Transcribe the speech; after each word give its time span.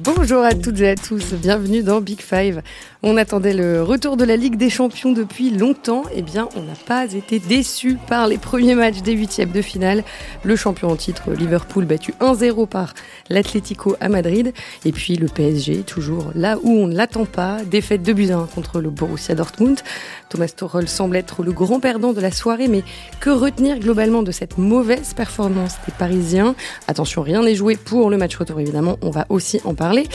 Bonjour 0.00 0.44
à 0.44 0.54
toutes 0.54 0.80
et 0.80 0.90
à 0.90 0.94
tous, 0.94 1.32
bienvenue 1.32 1.82
dans 1.82 2.00
Big 2.00 2.20
Five. 2.20 2.62
On 3.02 3.16
attendait 3.16 3.52
le 3.52 3.82
retour 3.82 4.16
de 4.16 4.22
la 4.22 4.36
Ligue 4.36 4.56
des 4.56 4.70
Champions 4.70 5.10
depuis 5.10 5.50
longtemps, 5.50 6.04
eh 6.14 6.22
bien 6.22 6.48
on 6.54 6.62
n'a 6.62 6.76
pas 6.86 7.12
été 7.12 7.40
déçus 7.40 7.98
par 8.06 8.28
les 8.28 8.38
premiers 8.38 8.76
matchs 8.76 9.02
des 9.02 9.14
huitièmes 9.14 9.50
de 9.50 9.60
finale. 9.60 10.04
Le 10.44 10.54
champion 10.54 10.88
en 10.88 10.94
titre 10.94 11.32
Liverpool 11.32 11.84
battu 11.84 12.14
1-0 12.20 12.68
par 12.68 12.94
l'Atlético 13.28 13.96
à 13.98 14.08
Madrid, 14.08 14.52
et 14.84 14.92
puis 14.92 15.16
le 15.16 15.26
PSG 15.26 15.78
toujours 15.78 16.30
là 16.36 16.58
où 16.62 16.70
on 16.70 16.86
ne 16.86 16.94
l'attend 16.94 17.24
pas, 17.24 17.64
défaite 17.64 18.04
de 18.04 18.12
buts 18.12 18.30
1 18.30 18.46
contre 18.54 18.80
le 18.80 18.90
Borussia 18.90 19.34
Dortmund. 19.34 19.80
Thomas 20.28 20.48
Tuchel 20.48 20.88
semble 20.88 21.16
être 21.16 21.42
le 21.42 21.52
grand 21.52 21.80
perdant 21.80 22.12
de 22.12 22.20
la 22.20 22.30
soirée, 22.30 22.68
mais 22.68 22.84
que 23.20 23.30
retenir 23.30 23.78
globalement 23.78 24.22
de 24.22 24.32
cette 24.32 24.58
mauvaise 24.58 25.14
performance 25.14 25.76
des 25.86 25.92
Parisiens? 25.92 26.54
Attention, 26.86 27.22
rien 27.22 27.42
n'est 27.42 27.54
joué 27.54 27.76
pour 27.76 28.10
le 28.10 28.16
match 28.16 28.36
retour 28.36 28.60
évidemment, 28.60 28.98
on 29.02 29.10
va 29.10 29.26
aussi 29.28 29.60
en 29.64 29.74
parler 29.74 30.06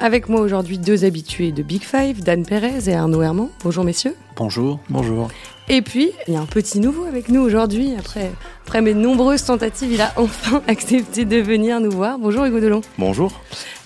avec 0.00 0.28
moi 0.28 0.40
aujourd'hui 0.40 0.78
deux 0.78 1.04
habitués 1.04 1.52
de 1.52 1.62
Big 1.62 1.82
Five, 1.82 2.22
Dan 2.22 2.44
Perez 2.44 2.88
et 2.88 2.94
Arnaud 2.94 3.22
Herman. 3.22 3.48
Bonjour 3.62 3.84
messieurs. 3.84 4.14
Bonjour. 4.36 4.78
Bonjour. 4.88 5.28
Et 5.70 5.82
puis, 5.82 6.12
il 6.26 6.34
y 6.34 6.36
a 6.36 6.40
un 6.40 6.46
petit 6.46 6.80
nouveau 6.80 7.04
avec 7.04 7.28
nous 7.28 7.42
aujourd'hui. 7.42 7.94
Après, 7.98 8.30
après 8.66 8.80
mes 8.80 8.94
nombreuses 8.94 9.44
tentatives, 9.44 9.92
il 9.92 10.00
a 10.00 10.12
enfin 10.16 10.62
accepté 10.68 11.24
de 11.24 11.36
venir 11.36 11.80
nous 11.80 11.90
voir. 11.90 12.18
Bonjour 12.18 12.44
Hugo 12.44 12.60
Delon. 12.60 12.80
Bonjour. 12.96 13.32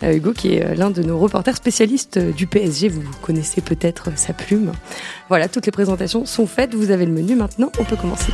Euh, 0.03 0.15
Hugo 0.15 0.33
qui 0.33 0.55
est 0.55 0.65
euh, 0.65 0.75
l'un 0.75 0.91
de 0.91 1.03
nos 1.03 1.19
reporters 1.19 1.57
spécialistes 1.57 2.19
euh, 2.19 2.33
du 2.33 2.47
PSG. 2.47 2.89
Vous 2.89 3.03
connaissez 3.21 3.61
peut-être 3.61 4.17
sa 4.17 4.33
plume. 4.33 4.73
Voilà, 5.29 5.49
toutes 5.49 5.67
les 5.67 5.73
présentations 5.73 6.25
sont 6.25 6.47
faites. 6.47 6.75
Vous 6.75 6.91
avez 6.91 7.07
le 7.07 7.13
menu 7.13 7.35
maintenant. 7.35 7.73
On 7.81 7.85
peut 7.85 7.97
commencer. 7.97 8.33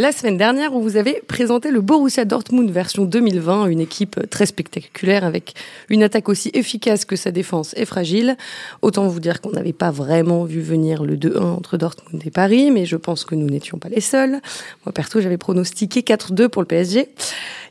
La 0.00 0.12
semaine 0.12 0.38
dernière, 0.38 0.74
où 0.74 0.80
vous 0.80 0.96
avez 0.96 1.20
présenté 1.28 1.70
le 1.70 1.82
Borussia 1.82 2.24
Dortmund 2.24 2.70
version 2.70 3.04
2020, 3.04 3.66
une 3.66 3.80
équipe 3.80 4.18
très 4.30 4.46
spectaculaire 4.46 5.24
avec 5.24 5.52
une 5.90 6.02
attaque 6.02 6.30
aussi 6.30 6.50
efficace 6.54 7.04
que 7.04 7.16
sa 7.16 7.30
défense 7.30 7.74
est 7.76 7.84
fragile. 7.84 8.38
Autant 8.80 9.08
vous 9.08 9.20
dire 9.20 9.42
qu'on 9.42 9.50
n'avait 9.50 9.74
pas 9.74 9.90
vraiment 9.90 10.44
vu 10.44 10.62
venir 10.62 11.04
le 11.04 11.18
2-1 11.18 11.40
entre 11.40 11.76
Dortmund 11.76 12.22
et 12.24 12.30
Paris, 12.30 12.70
mais 12.70 12.86
je 12.86 12.96
pense 12.96 13.26
que 13.26 13.34
nous 13.34 13.44
n'étions 13.44 13.76
pas 13.76 13.90
les 13.90 14.00
seuls. 14.00 14.40
Moi, 14.86 14.92
perso, 14.94 15.20
j'avais 15.20 15.36
pronostiqué 15.36 16.00
4-2 16.00 16.48
pour 16.48 16.62
le 16.62 16.66
PSG. 16.66 17.10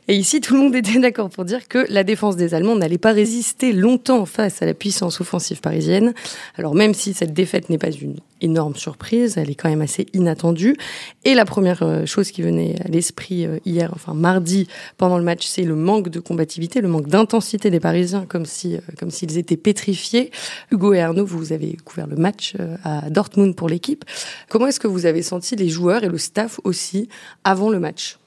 Et 0.06 0.14
ici, 0.14 0.40
tout 0.40 0.54
le 0.54 0.60
monde 0.60 0.76
était 0.76 0.98
d'accord 1.00 1.30
pour 1.30 1.44
dire 1.44 1.66
que 1.66 1.84
la 1.88 2.04
défense 2.04 2.36
des 2.36 2.54
Allemands 2.54 2.76
n'allait 2.76 2.98
pas 2.98 3.10
résister 3.10 3.72
longtemps 3.72 4.24
face 4.24 4.62
à 4.62 4.66
la 4.66 4.74
puissance 4.74 5.20
offensive 5.20 5.60
parisienne. 5.60 6.14
Alors 6.56 6.76
même 6.76 6.94
si 6.94 7.12
cette 7.12 7.34
défaite 7.34 7.70
n'est 7.70 7.78
pas 7.78 7.90
une 7.90 8.14
énorme 8.40 8.74
surprise, 8.74 9.36
elle 9.36 9.50
est 9.50 9.54
quand 9.54 9.68
même 9.68 9.82
assez 9.82 10.06
inattendue. 10.12 10.76
Et 11.24 11.34
la 11.34 11.44
première 11.44 11.82
euh, 11.82 12.06
chose 12.06 12.30
qui 12.30 12.42
venait 12.42 12.76
à 12.84 12.88
l'esprit 12.88 13.46
euh, 13.46 13.58
hier, 13.64 13.90
enfin 13.94 14.14
mardi, 14.14 14.66
pendant 14.96 15.18
le 15.18 15.24
match, 15.24 15.46
c'est 15.46 15.62
le 15.62 15.76
manque 15.76 16.08
de 16.08 16.20
combativité, 16.20 16.80
le 16.80 16.88
manque 16.88 17.08
d'intensité 17.08 17.70
des 17.70 17.80
Parisiens, 17.80 18.26
comme 18.28 18.46
si, 18.46 18.76
euh, 18.76 18.80
comme 18.98 19.10
s'ils 19.10 19.38
étaient 19.38 19.56
pétrifiés. 19.56 20.30
Hugo 20.70 20.94
et 20.94 21.00
Arnaud, 21.00 21.26
vous 21.26 21.52
avez 21.52 21.76
couvert 21.84 22.06
le 22.06 22.16
match 22.16 22.54
à 22.84 23.10
Dortmund 23.10 23.54
pour 23.54 23.68
l'équipe. 23.68 24.04
Comment 24.48 24.66
est-ce 24.66 24.80
que 24.80 24.88
vous 24.88 25.06
avez 25.06 25.22
senti 25.22 25.56
les 25.56 25.68
joueurs 25.68 26.04
et 26.04 26.08
le 26.08 26.18
staff 26.18 26.60
aussi 26.64 27.08
avant 27.44 27.70
le 27.70 27.80
match? 27.80 28.18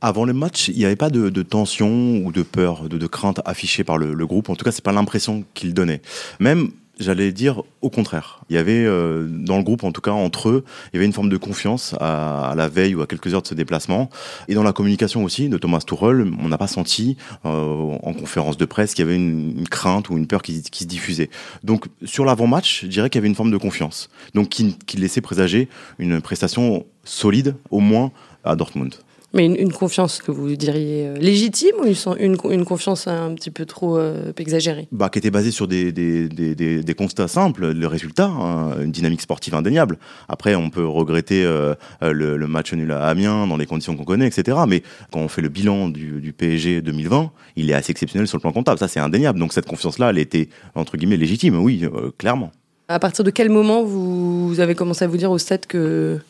Avant 0.00 0.26
le 0.26 0.34
match, 0.34 0.68
il 0.68 0.76
n'y 0.76 0.84
avait 0.84 0.96
pas 0.96 1.08
de, 1.08 1.42
tension 1.42 2.18
ou 2.18 2.30
de 2.30 2.42
peur, 2.42 2.90
de, 2.90 3.06
crainte 3.06 3.40
affichée 3.46 3.84
par 3.84 3.96
le, 3.96 4.26
groupe. 4.26 4.50
En 4.50 4.54
tout 4.54 4.62
cas, 4.62 4.70
c'est 4.70 4.84
pas 4.84 4.92
l'impression 4.92 5.44
qu'il 5.54 5.72
donnait. 5.72 6.02
Même, 6.40 6.72
j'allais 6.98 7.32
dire 7.32 7.62
au 7.80 7.90
contraire. 7.90 8.40
Il 8.48 8.56
y 8.56 8.58
avait 8.58 8.84
euh, 8.84 9.26
dans 9.28 9.56
le 9.56 9.62
groupe, 9.62 9.84
en 9.84 9.92
tout 9.92 10.00
cas 10.00 10.12
entre 10.12 10.48
eux, 10.48 10.64
il 10.92 10.96
y 10.96 10.98
avait 10.98 11.06
une 11.06 11.12
forme 11.12 11.28
de 11.28 11.36
confiance 11.36 11.94
à, 12.00 12.54
la 12.56 12.68
veille 12.68 12.94
ou 12.94 13.02
à 13.02 13.06
quelques 13.06 13.34
heures 13.34 13.42
de 13.42 13.46
ce 13.46 13.54
déplacement. 13.54 14.10
Et 14.48 14.54
dans 14.54 14.62
la 14.62 14.72
communication 14.72 15.24
aussi 15.24 15.48
de 15.48 15.58
Thomas 15.58 15.80
Tuchel, 15.80 16.32
on 16.40 16.48
n'a 16.48 16.58
pas 16.58 16.66
senti 16.66 17.16
euh, 17.44 17.98
en 18.02 18.12
conférence 18.12 18.56
de 18.56 18.64
presse 18.64 18.94
qu'il 18.94 19.04
y 19.04 19.08
avait 19.08 19.16
une, 19.16 19.66
crainte 19.68 20.10
ou 20.10 20.16
une 20.16 20.26
peur 20.26 20.42
qui, 20.42 20.62
se 20.62 20.84
diffusait. 20.84 21.30
Donc 21.62 21.86
sur 22.04 22.24
l'avant-match, 22.24 22.82
je 22.82 22.86
dirais 22.88 23.10
qu'il 23.10 23.18
y 23.18 23.22
avait 23.22 23.28
une 23.28 23.34
forme 23.34 23.50
de 23.50 23.56
confiance, 23.56 24.10
donc 24.34 24.48
qui 24.48 24.96
laissait 24.96 25.20
présager 25.20 25.68
une 25.98 26.20
prestation 26.20 26.86
solide, 27.04 27.56
au 27.70 27.80
moins 27.80 28.12
à 28.44 28.56
Dortmund. 28.56 28.94
Mais 29.34 29.46
une, 29.46 29.72
confiance 29.72 30.22
que 30.22 30.30
vous 30.30 30.54
diriez 30.54 31.08
euh, 31.08 31.16
légitime 31.16 31.74
ou 31.82 31.86
une, 31.86 32.36
une, 32.50 32.64
confiance 32.64 33.08
un 33.08 33.34
petit 33.34 33.50
peu 33.50 33.66
trop 33.66 33.98
euh, 33.98 34.32
exagérée? 34.38 34.86
Bah, 34.92 35.08
Qui 35.08 35.18
était 35.18 35.32
basée 35.32 35.50
sur 35.50 35.66
des, 35.66 35.90
des, 35.90 36.28
des, 36.28 36.54
des 36.54 36.94
constats 36.94 37.26
simples, 37.26 37.72
le 37.72 37.86
résultat, 37.88 38.26
hein, 38.26 38.80
une 38.80 38.92
dynamique 38.92 39.22
sportive 39.22 39.56
indéniable. 39.56 39.98
Après, 40.28 40.54
on 40.54 40.70
peut 40.70 40.86
regretter 40.86 41.44
euh, 41.44 41.74
le, 42.00 42.46
match 42.46 42.72
nul 42.74 42.92
à 42.92 43.06
Amiens 43.08 43.48
dans 43.48 43.56
les 43.56 43.66
conditions 43.66 43.96
qu'on 43.96 44.04
connaît, 44.04 44.28
etc. 44.28 44.56
Mais 44.68 44.84
quand 45.10 45.18
on 45.18 45.26
fait 45.26 45.42
le 45.42 45.48
bilan 45.48 45.88
du, 45.88 46.20
du, 46.20 46.32
PSG 46.32 46.80
2020, 46.80 47.32
il 47.56 47.70
est 47.70 47.74
assez 47.74 47.90
exceptionnel 47.90 48.28
sur 48.28 48.38
le 48.38 48.42
plan 48.42 48.52
comptable. 48.52 48.78
Ça, 48.78 48.86
c'est 48.86 49.00
indéniable. 49.00 49.40
Donc 49.40 49.52
cette 49.52 49.66
confiance-là, 49.66 50.10
elle 50.10 50.18
était, 50.18 50.48
entre 50.76 50.96
guillemets, 50.96 51.16
légitime, 51.16 51.58
oui, 51.58 51.84
clairement. 52.18 52.52
À 52.86 53.00
partir 53.00 53.24
de 53.24 53.30
quel 53.30 53.50
moment 53.50 53.82
vous, 53.82 54.60
avez 54.60 54.76
commencé 54.76 55.04
à 55.04 55.08
vous 55.08 55.16
dire 55.16 55.32
au 55.32 55.38
stade 55.38 55.66
que 55.66 56.20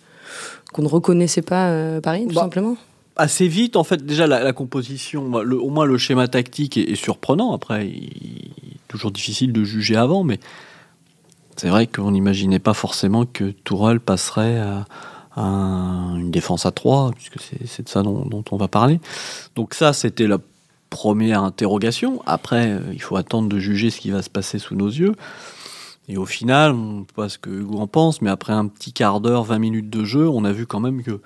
qu'on 0.73 0.83
ne 0.83 0.89
reconnaissait 0.89 1.43
pas 1.43 2.01
Paris, 2.01 2.27
tout 2.27 2.35
bah, 2.35 2.41
simplement? 2.43 2.77
Assez 3.17 3.49
vite, 3.49 3.77
en 3.77 3.85
fait, 3.85 4.05
déjà 4.05 4.27
la, 4.27 4.53
composition, 4.53 5.33
au 5.33 5.71
moins 5.71 5.85
le 5.85 5.99
schéma 5.99 6.29
tactique 6.29 6.77
est, 6.77 6.95
surprenant. 6.95 7.53
Après, 7.53 7.89
il 7.89 8.53
toujours 8.89 9.11
difficile 9.11 9.53
de 9.53 9.65
juger 9.65 9.97
avant, 9.97 10.23
mais 10.23 10.39
c'est 11.57 11.69
vrai 11.69 11.87
qu'on 11.87 12.13
n'imaginait 12.13 12.61
pas 12.61 12.75
forcément 12.75 13.27
que 13.27 13.51
Tourelle 13.51 14.01
passerait 14.01 14.59
à, 14.59 14.87
une 15.37 16.31
défense 16.31 16.65
à 16.65 16.71
3, 16.71 17.11
puisque 17.13 17.41
c'est 17.41 17.83
de 17.83 17.89
ça 17.89 18.03
dont, 18.03 18.45
on 18.51 18.57
va 18.57 18.69
parler. 18.69 19.01
Donc 19.57 19.75
ça, 19.75 19.93
c'était 19.93 20.29
la 20.29 20.39
première 20.91 21.43
interrogation. 21.43 22.23
Après, 22.25 22.71
euh, 22.71 22.81
il 22.93 23.03
faut 23.03 23.17
attendre 23.17 23.49
de 23.49 23.59
juger 23.59 23.91
ce 23.91 23.99
qui 23.99 24.13
va 24.13 24.23
se 24.23 24.31
passer 24.31 24.61
sous 24.61 24.77
nos 24.77 24.87
yeux. 24.87 25.17
Et 26.07 26.17
au 26.17 26.25
final, 26.25 26.71
on 26.71 27.01
ne 27.01 27.01
sait 27.01 27.13
pas 27.17 27.29
ce 27.29 27.39
que 27.39 27.51
Hugo 27.51 27.79
en 27.79 27.89
pense, 27.89 28.23
mais 28.23 28.31
après 28.31 28.53
un 28.53 28.69
petit 28.69 28.93
quart 28.93 29.21
d'heure, 29.21 29.43
20 29.43 29.59
minutes 29.59 29.91
de 29.91 30.05
jeu, 30.05 30.29
on 30.29 30.45
a 30.45 30.53
vu 30.53 30.67
quand 30.67 30.79
même 30.79 31.03
que 31.03 31.21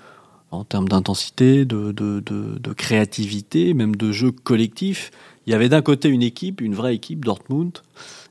en 0.50 0.64
termes 0.64 0.88
d'intensité, 0.88 1.64
de, 1.64 1.92
de, 1.92 2.20
de, 2.20 2.72
créativité, 2.72 3.74
même 3.74 3.96
de 3.96 4.12
jeu 4.12 4.30
collectif. 4.30 5.10
Il 5.46 5.52
y 5.52 5.54
avait 5.54 5.68
d'un 5.68 5.82
côté 5.82 6.08
une 6.08 6.22
équipe, 6.22 6.60
une 6.60 6.74
vraie 6.74 6.94
équipe, 6.94 7.24
Dortmund, 7.24 7.72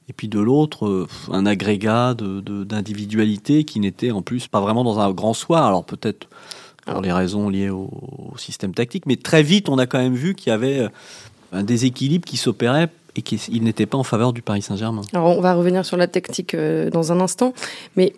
et 0.09 0.13
puis 0.13 0.27
de 0.27 0.39
l'autre, 0.39 0.87
euh, 0.87 1.07
un 1.31 1.45
agrégat 1.45 2.15
d'individualité 2.15 3.63
qui 3.63 3.79
n'était 3.79 4.11
en 4.11 4.21
plus 4.21 4.47
pas 4.47 4.61
vraiment 4.61 4.83
dans 4.83 4.99
un 4.99 5.11
grand 5.11 5.33
soir. 5.33 5.65
Alors 5.65 5.85
peut-être 5.85 6.27
pour 6.85 7.01
les 7.01 7.11
raisons 7.11 7.49
liées 7.49 7.69
au, 7.69 7.89
système 8.37 8.73
tactique, 8.73 9.05
mais 9.05 9.17
très 9.17 9.43
vite, 9.43 9.67
on 9.67 9.77
a 9.77 9.87
quand 9.87 9.97
même 9.97 10.15
vu 10.15 10.35
qu'il 10.35 10.51
y 10.51 10.53
avait 10.53 10.79
euh, 10.79 10.89
un 11.51 11.63
déséquilibre 11.63 12.25
qui 12.25 12.37
s'opérait 12.37 12.89
et 13.17 13.21
qu'il 13.23 13.63
n'était 13.63 13.85
pas 13.85 13.97
en 13.97 14.03
faveur 14.03 14.31
du 14.31 14.41
Paris 14.41 14.61
Saint-Germain. 14.61 15.01
Alors 15.11 15.37
on 15.37 15.41
va 15.41 15.53
revenir 15.55 15.85
sur 15.85 15.97
la 15.97 16.07
tactique 16.07 16.53
euh, 16.53 16.89
dans 16.89 17.11
un 17.11 17.19
instant, 17.19 17.53
mais 17.95 18.13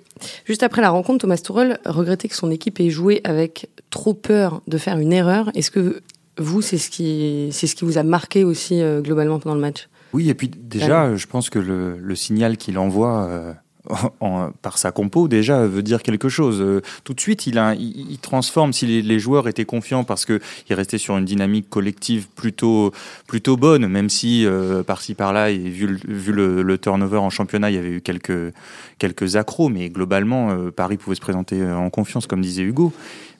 juste 0.45 0.61
après 0.61 0.81
la 0.81 0.89
rencontre, 0.89 1.21
Thomas 1.21 1.37
Tuchel 1.37 1.79
regrettait 1.85 2.27
que 2.27 2.35
son 2.35 2.51
équipe 2.51 2.79
ait 2.79 2.89
joué 2.89 3.21
avec 3.23 3.69
trop 3.89 4.13
peur 4.13 4.61
de 4.67 4.77
faire 4.77 4.99
une 4.99 5.13
erreur. 5.13 5.49
Est-ce 5.55 5.71
que 5.71 6.01
vous, 6.37 6.61
c'est 6.61 6.77
ce 6.77 6.89
qui, 6.89 7.49
c'est 7.51 7.67
ce 7.67 7.75
qui 7.75 7.85
vous 7.85 7.97
a 7.97 8.03
marqué 8.03 8.43
aussi 8.43 8.81
euh, 8.81 9.01
globalement 9.01 9.39
pendant 9.39 9.55
le 9.55 9.61
match? 9.61 9.87
Oui, 10.11 10.29
et 10.29 10.33
puis 10.33 10.49
déjà, 10.49 11.15
je 11.15 11.27
pense 11.27 11.49
que 11.49 11.59
le, 11.59 11.97
le 11.97 12.15
signal 12.15 12.57
qu'il 12.57 12.77
envoie 12.79 13.29
par 14.61 14.77
sa 14.77 14.91
compo 14.91 15.27
déjà 15.27 15.65
veut 15.65 15.81
dire 15.81 16.03
quelque 16.03 16.29
chose. 16.29 16.61
Euh, 16.61 16.81
tout 17.03 17.13
de 17.13 17.19
suite, 17.19 17.47
il, 17.47 18.17
transforme. 18.21 18.73
Si 18.73 19.01
les, 19.01 19.19
joueurs 19.19 19.47
étaient 19.47 19.65
confiants 19.65 20.03
parce 20.03 20.25
qu'ils 20.25 20.39
restaient 20.69 20.97
sur 20.97 21.17
une 21.17 21.25
dynamique 21.25 21.69
collective 21.69 22.27
plutôt, 22.29 22.91
plutôt 23.27 23.57
bonne, 23.57 23.87
même 23.87 24.09
si 24.09 24.45
euh, 24.45 24.83
par-ci 24.83 25.15
par-là, 25.15 25.51
vu, 25.51 25.87
le, 25.87 25.99
vu 26.07 26.31
le, 26.31 26.77
turnover 26.77 27.17
en 27.17 27.29
championnat, 27.29 27.71
il 27.71 27.75
y 27.75 27.79
avait 27.79 27.89
eu 27.89 28.01
quelques, 28.01 28.53
quelques 28.99 29.35
accros, 29.35 29.69
mais 29.69 29.89
globalement, 29.89 30.51
euh, 30.51 30.71
Paris 30.71 30.97
pouvait 30.97 31.15
se 31.15 31.21
présenter 31.21 31.63
en 31.65 31.89
confiance, 31.89 32.27
comme 32.27 32.41
disait 32.41 32.63
Hugo. 32.63 32.93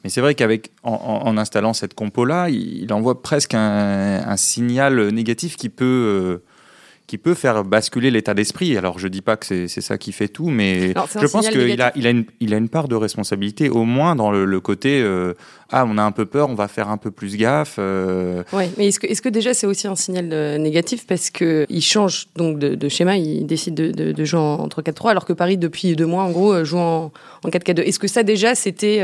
Mais 0.04 0.10
c'est 0.10 0.22
vrai 0.22 0.34
qu'avec 0.34 0.72
en, 0.84 1.38
installant 1.38 1.74
cette 1.74 1.94
compo-là, 1.94 2.50
il, 2.50 2.92
envoie 2.94 3.22
presque 3.22 3.54
un, 3.54 4.38
signal 4.38 5.10
négatif 5.10 5.58
qui 5.58 5.68
peut 5.68 6.42
qui 7.10 7.18
peut 7.18 7.34
faire 7.34 7.64
basculer 7.64 8.12
l'état 8.12 8.36
d'esprit. 8.36 8.78
Alors, 8.78 9.00
je 9.00 9.08
dis 9.08 9.24
pas 9.24 9.36
que 9.36 9.68
c'est 9.68 9.82
ça 9.82 9.98
qui 9.98 10.12
fait 10.12 10.28
tout, 10.28 10.50
mais 10.50 10.90
je 10.90 11.26
pense 11.26 11.50
qu'il 11.50 11.82
a, 11.82 11.92
il 11.96 12.06
a, 12.06 12.10
une, 12.12 12.26
il 12.40 12.54
a 12.54 12.58
une 12.58 12.70
part 12.70 12.88
de 12.88 12.96
responsabilité, 12.96 13.68
au 13.68 13.84
moins 13.84 14.16
dans 14.16 14.30
le, 14.30 14.60
côté 14.60 15.02
euh, 15.02 15.34
ah, 15.72 15.86
on 15.90 15.98
a 15.98 16.04
un 16.04 16.12
peu 16.12 16.28
peur, 16.28 16.52
on 16.52 16.54
va 16.54 16.68
faire 16.68 16.88
un 16.88 16.98
peu 16.98 17.10
plus 17.10 17.36
gaffe. 17.36 17.78
Euh. 17.80 18.44
Oui, 18.54 18.66
mais 18.78 18.90
est-ce 18.90 19.00
que, 19.00 19.08
est 19.08 19.20
que 19.20 19.30
déjà 19.30 19.56
c'est 19.56 19.66
aussi 19.66 19.88
un 19.88 19.96
signal 19.96 20.30
euh, 20.32 20.60
négatif 20.60 21.08
parce 21.08 21.32
qu'il 21.32 21.82
change 21.82 22.28
donc 22.36 22.60
de, 22.60 22.90
schéma, 22.90 23.18
il 23.18 23.48
décide 23.48 23.74
de, 23.74 24.12
de, 24.12 24.24
jouer 24.24 24.40
en, 24.40 24.68
3-4-3, 24.68 25.10
alors 25.10 25.26
que 25.26 25.34
Paris, 25.34 25.58
depuis 25.58 25.96
deux 25.96 26.06
mois, 26.06 26.22
en 26.22 26.30
gros, 26.30 26.64
joue 26.64 26.78
en, 26.78 27.12
en 27.44 27.50
4-4-2. 27.50 27.80
Est-ce 27.80 27.98
que 27.98 28.08
ça 28.08 28.22
déjà 28.22 28.54
c'était 28.54 29.00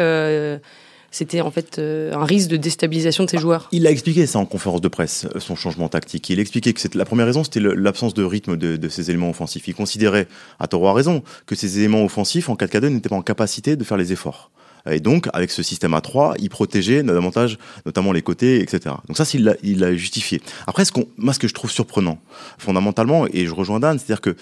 c'était 1.16 1.40
en 1.40 1.50
fait 1.50 1.80
euh, 1.80 2.14
un 2.14 2.26
risque 2.26 2.50
de 2.50 2.58
déstabilisation 2.58 3.24
de 3.24 3.30
ses 3.30 3.38
joueurs. 3.38 3.70
Il 3.72 3.88
a 3.88 3.90
expliqué 3.90 4.26
ça 4.26 4.38
en 4.38 4.46
conférence 4.46 4.82
de 4.82 4.90
presse, 4.90 5.26
euh, 5.34 5.40
son 5.40 5.56
changement 5.56 5.88
tactique. 5.88 6.30
Il 6.30 6.40
a 6.40 6.42
expliqué 6.42 6.74
que 6.74 6.98
la 6.98 7.06
première 7.06 7.26
raison, 7.26 7.46
c'était 7.46 7.62
l'absence 7.62 8.14
de 8.14 8.24
rythme 8.24 8.58
de, 8.58 8.76
de, 8.76 8.90
ces 8.90 9.10
éléments 9.10 9.30
offensifs. 9.30 9.66
Il 9.70 9.76
considérait, 9.76 10.28
à 10.60 10.68
tort 10.68 10.82
ou 10.82 10.88
à 10.90 10.94
raison, 10.94 11.24
que 11.46 11.56
ces 11.56 11.80
éléments 11.80 12.04
offensifs 12.04 12.50
en 12.50 12.56
4K2 12.56 12.88
n'étaient 12.88 13.08
pas 13.08 13.16
en 13.16 13.22
capacité 13.22 13.78
de 13.78 13.84
faire 13.86 13.96
les 13.96 14.12
efforts. 14.12 14.52
Et 14.92 15.00
donc, 15.00 15.30
avec 15.32 15.52
ce 15.52 15.64
système 15.64 15.94
à 15.94 16.02
3, 16.02 16.36
il 16.40 16.50
protégeait 16.50 17.02
davantage, 17.02 17.58
notamment 17.86 18.12
les 18.12 18.22
côtés, 18.22 18.62
etc. 18.62 18.96
Donc 19.08 19.16
ça, 19.16 19.24
il 19.34 19.46
l'a, 19.46 19.56
il 19.64 19.98
justifié. 19.98 20.42
Après, 20.68 20.84
ce 20.84 20.92
qu'on, 20.92 21.08
moi, 21.18 21.34
ce 21.34 21.40
que 21.40 21.48
je 21.48 21.54
trouve 21.54 21.72
surprenant, 21.72 22.20
fondamentalement, 22.58 23.26
et 23.32 23.46
je 23.46 23.54
rejoins 23.54 23.80
Dan, 23.80 23.98
c'est-à-dire 23.98 24.22
que 24.22 24.36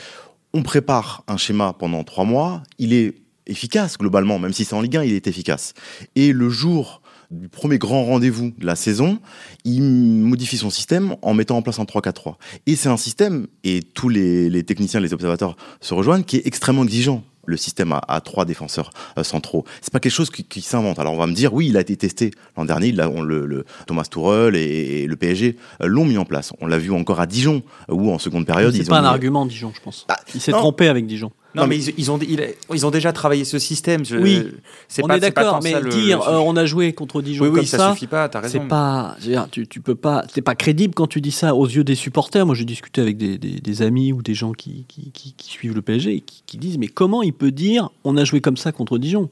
on 0.53 0.63
prépare 0.63 1.23
un 1.27 1.37
schéma 1.37 1.73
pendant 1.77 2.03
trois 2.03 2.25
mois, 2.25 2.63
il 2.79 2.93
est 2.93 3.13
efficace 3.47 3.97
globalement, 3.97 4.39
même 4.39 4.53
si 4.53 4.65
c'est 4.65 4.75
en 4.75 4.81
Ligue 4.81 4.97
1, 4.97 5.03
il 5.03 5.13
est 5.13 5.27
efficace. 5.27 5.73
Et 6.15 6.33
le 6.33 6.49
jour 6.49 7.01
du 7.31 7.49
premier 7.49 7.79
grand 7.79 8.05
rendez-vous 8.05 8.53
de 8.57 8.65
la 8.65 8.75
saison, 8.75 9.19
il 9.65 9.81
modifie 9.81 10.57
son 10.57 10.69
système 10.69 11.15
en 11.21 11.33
mettant 11.33 11.57
en 11.57 11.61
place 11.61 11.79
un 11.79 11.83
3-4-3. 11.83 12.35
Et 12.67 12.75
c'est 12.75 12.89
un 12.89 12.97
système, 12.97 13.47
et 13.63 13.81
tous 13.81 14.09
les, 14.09 14.49
les 14.49 14.63
techniciens, 14.63 14.99
les 14.99 15.13
observateurs 15.13 15.55
se 15.81 15.93
rejoignent, 15.93 16.23
qui 16.23 16.37
est 16.37 16.45
extrêmement 16.45 16.83
exigeant 16.83 17.23
le 17.45 17.57
système 17.57 17.93
à, 18.07 18.21
trois 18.21 18.45
défenseurs 18.45 18.91
euh, 19.17 19.23
centraux. 19.23 19.65
C'est 19.81 19.91
pas 19.91 19.99
quelque 19.99 20.13
chose 20.13 20.29
qui, 20.29 20.61
s'invente. 20.61 20.99
Alors 20.99 21.13
on 21.13 21.17
va 21.17 21.27
me 21.27 21.33
dire, 21.33 21.53
oui, 21.53 21.67
il 21.67 21.77
a 21.77 21.81
été 21.81 21.95
testé 21.95 22.31
l'an 22.55 22.65
dernier. 22.65 22.87
Il 22.87 23.01
on, 23.01 23.21
le, 23.21 23.65
Thomas 23.85 24.03
Tuchel 24.03 24.55
et, 24.55 25.05
le 25.05 25.15
PSG 25.15 25.57
euh, 25.81 25.87
l'ont 25.87 26.05
mis 26.05 26.17
en 26.17 26.25
place. 26.25 26.53
On 26.61 26.67
l'a 26.67 26.77
vu 26.77 26.91
encore 26.91 27.19
à 27.19 27.25
Dijon, 27.25 27.63
où 27.89 28.11
en 28.11 28.19
seconde 28.19 28.45
période, 28.45 28.73
c'est 28.73 28.87
pas 28.87 28.99
un 28.99 29.05
argument 29.05 29.45
Dijon, 29.45 29.71
je 29.75 29.81
pense. 29.81 30.05
Ah, 30.07 30.17
il 30.33 30.41
s'est 30.41 30.51
trompé 30.51 30.87
avec 30.87 31.05
Dijon. 31.05 31.31
Non, 31.55 31.67
mais 31.67 31.77
ils, 31.77 32.11
ont, 32.11 32.19
ils, 32.19 32.85
ont 32.85 32.91
déjà 32.91 33.13
travaillé 33.13 33.45
ce 33.45 33.59
système. 33.59 34.03
oui, 34.19 34.47
c'est 34.87 35.03
on 35.03 35.09
est 35.09 35.19
d'accord, 35.19 35.59
mais 35.61 35.73
dire 35.89 36.21
euh, 36.21 36.39
on 36.39 36.55
a 36.55 36.65
joué 36.65 36.93
contre 36.93 37.21
Dijon 37.21 37.51
comme 37.51 37.65
ça, 37.65 37.77
ça 37.77 37.93
suffit 37.93 38.07
pas. 38.07 38.27
T'as 38.29 38.39
raison. 38.39 38.59
C'est 38.61 38.67
pas, 38.67 39.15
tu, 39.51 39.67
tu 39.67 39.79
peux 39.79 39.95
pas, 39.95 40.23
t'es 40.33 40.41
pas 40.41 40.55
crédible 40.55 40.93
quand 40.93 41.07
tu 41.07 41.21
dis 41.21 41.31
ça 41.31 41.53
aux 41.55 41.67
yeux 41.67 41.83
des 41.83 41.95
supporters. 41.95 42.45
Moi, 42.45 42.55
j'ai 42.55 42.65
discuté 42.65 43.01
avec 43.01 43.17
des, 43.17 43.37
des, 43.37 43.81
amis 43.81 44.13
ou 44.13 44.21
des 44.21 44.33
gens 44.33 44.53
qui, 44.53 44.85
qui, 44.87 45.11
qui, 45.11 45.33
suivent 45.49 45.75
le 45.75 45.81
PSG 45.81 46.15
et 46.15 46.21
qui, 46.21 46.43
qui 46.45 46.57
disent 46.57 46.77
mais 46.77 46.87
comment 46.87 47.21
il 47.21 47.33
peut 47.33 47.51
dire 47.51 47.89
on 48.03 48.17
a 48.17 48.25
joué 48.25 48.41
comme 48.41 48.57
ça 48.57 48.71
contre 48.71 48.97
Dijon? 48.97 49.29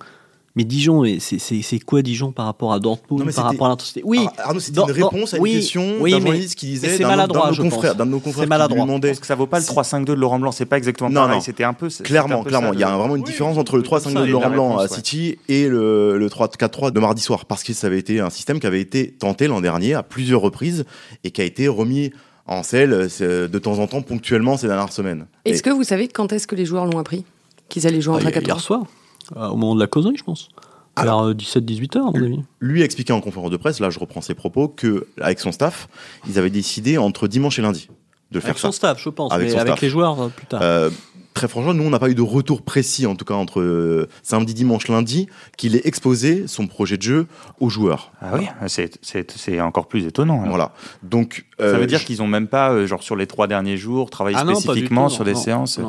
Mais 0.55 0.63
Dijon, 0.63 1.03
c'est 1.19 1.79
quoi 1.79 2.01
Dijon 2.01 2.31
par 2.31 2.45
rapport 2.45 2.73
à 2.73 2.79
Dortmund, 2.79 3.33
par 3.33 3.45
rapport 3.45 3.67
à 3.67 3.69
l'intensité 3.69 4.01
Oui, 4.03 4.27
Arnaud, 4.37 4.59
c'était 4.59 4.81
une 4.81 4.91
réponse 4.91 5.33
à 5.33 5.37
une 5.37 5.43
question 5.43 5.99
d'un 5.99 6.09
journaliste 6.09 6.55
qui 6.55 6.65
disait 6.67 6.99
d'un 6.99 7.27
de 7.27 7.33
nos 7.33 7.69
confrères, 7.69 7.95
d'un 7.95 8.05
de 8.05 8.11
nos 8.11 8.19
confrères 8.19 8.47
maladroit. 8.47 8.85
demandait. 8.85 9.09
Parce 9.09 9.19
que 9.19 9.27
ça 9.27 9.35
vaut 9.35 9.47
pas 9.47 9.59
le 9.59 9.65
3-5-2 9.65 10.05
de 10.05 10.13
Laurent 10.13 10.39
Blanc, 10.39 10.51
c'est 10.51 10.65
pas 10.65 10.77
exactement 10.77 11.09
non, 11.09 11.21
pareil. 11.21 11.41
C'était 11.41 11.63
un 11.63 11.73
peu. 11.73 11.89
Clairement, 12.03 12.43
clairement, 12.43 12.73
il 12.73 12.79
y 12.79 12.83
a 12.83 12.95
vraiment 12.95 13.15
une 13.15 13.23
différence 13.23 13.57
entre 13.57 13.77
le 13.77 13.83
3-5-2 13.83 14.25
de 14.25 14.31
Laurent 14.31 14.49
Blanc 14.49 14.77
à 14.77 14.87
City 14.87 15.37
et 15.47 15.67
le, 15.67 16.17
le 16.17 16.27
3-4-3 16.27 16.91
de 16.91 16.99
mardi 16.99 17.21
soir, 17.21 17.45
parce 17.45 17.63
que 17.63 17.73
ça 17.73 17.87
avait 17.87 17.99
été 17.99 18.19
un 18.19 18.29
système 18.29 18.59
qui 18.59 18.67
avait 18.67 18.81
été 18.81 19.11
tenté 19.11 19.47
l'an 19.47 19.61
dernier 19.61 19.93
à 19.93 20.03
plusieurs 20.03 20.41
reprises 20.41 20.85
et 21.23 21.31
qui 21.31 21.41
a 21.41 21.45
été 21.45 21.67
remis 21.67 22.11
en 22.47 22.63
selle 22.63 23.07
euh, 23.21 23.47
de 23.47 23.59
temps 23.59 23.79
en 23.79 23.87
temps 23.87 24.01
ponctuellement 24.01 24.57
ces 24.57 24.67
dernières 24.67 24.91
semaines. 24.91 25.27
Est-ce 25.45 25.63
que 25.63 25.69
vous 25.69 25.83
savez 25.83 26.07
quand 26.07 26.33
est-ce 26.33 26.47
que 26.47 26.55
les 26.55 26.65
joueurs 26.65 26.85
l'ont 26.85 26.99
appris? 26.99 27.23
Qu'ils 27.69 27.87
allaient 27.87 28.01
jouer 28.01 28.15
en 28.15 28.19
3 28.19 28.31
4 28.31 28.45
Hier 28.45 28.59
soir, 28.59 28.83
euh, 29.35 29.49
au 29.49 29.55
moment 29.55 29.75
de 29.75 29.79
la 29.79 29.87
causerie, 29.87 30.17
je 30.17 30.23
pense. 30.23 30.49
Alors, 30.95 31.31
17-18 31.31 31.97
heures, 31.97 32.07
à 32.07 32.11
mon 32.11 32.23
avis. 32.23 32.39
Lui 32.59 32.81
a 32.81 32.85
expliqué 32.85 33.13
en 33.13 33.21
conférence 33.21 33.49
de 33.49 33.57
presse, 33.57 33.79
là 33.79 33.89
je 33.89 33.97
reprends 33.97 34.21
ses 34.21 34.33
propos, 34.33 34.67
qu'avec 34.67 35.39
son 35.39 35.51
staff, 35.51 35.87
ils 36.27 36.37
avaient 36.37 36.49
décidé 36.49 36.97
entre 36.97 37.27
dimanche 37.27 37.59
et 37.59 37.61
lundi 37.61 37.89
de 38.31 38.39
faire 38.39 38.47
ça. 38.47 38.49
Avec 38.49 38.59
son 38.59 38.71
staff, 38.71 39.01
je 39.01 39.09
pense, 39.09 39.31
avec 39.31 39.49
mais 39.49 39.59
avec 39.59 39.81
les 39.81 39.89
joueurs 39.89 40.19
euh, 40.21 40.27
plus 40.29 40.45
tard. 40.45 40.61
Euh, 41.31 41.33
très 41.33 41.47
franchement, 41.47 41.73
nous, 41.73 41.83
on 41.83 41.89
n'a 41.89 41.99
pas 41.99 42.09
eu 42.09 42.15
de 42.15 42.21
retour 42.21 42.61
précis, 42.61 43.05
en 43.05 43.15
tout 43.15 43.25
cas 43.25 43.33
entre 43.33 43.61
euh, 43.61 44.07
samedi, 44.23 44.53
dimanche, 44.53 44.87
lundi, 44.87 45.27
qu'il 45.57 45.75
ait 45.75 45.81
exposé 45.85 46.47
son 46.47 46.67
projet 46.67 46.97
de 46.97 47.01
jeu 47.01 47.27
aux 47.59 47.69
joueurs. 47.69 48.11
Ah 48.21 48.33
oui, 48.33 48.47
c'est 48.67 49.61
encore 49.61 49.87
plus 49.87 50.05
étonnant. 50.05 50.43
Voilà. 50.47 50.71
Donc, 51.03 51.45
ça 51.59 51.73
veut 51.73 51.87
dire 51.87 52.03
qu'ils 52.03 52.19
n'ont 52.19 52.27
même 52.27 52.47
pas, 52.47 52.85
genre 52.85 53.03
sur 53.03 53.15
les 53.15 53.27
trois 53.27 53.47
derniers 53.47 53.77
jours, 53.77 54.09
travaillé 54.09 54.37
ah 54.39 54.45
spécifiquement 54.55 55.09
sur 55.09 55.23
des 55.23 55.35
séances. 55.35 55.79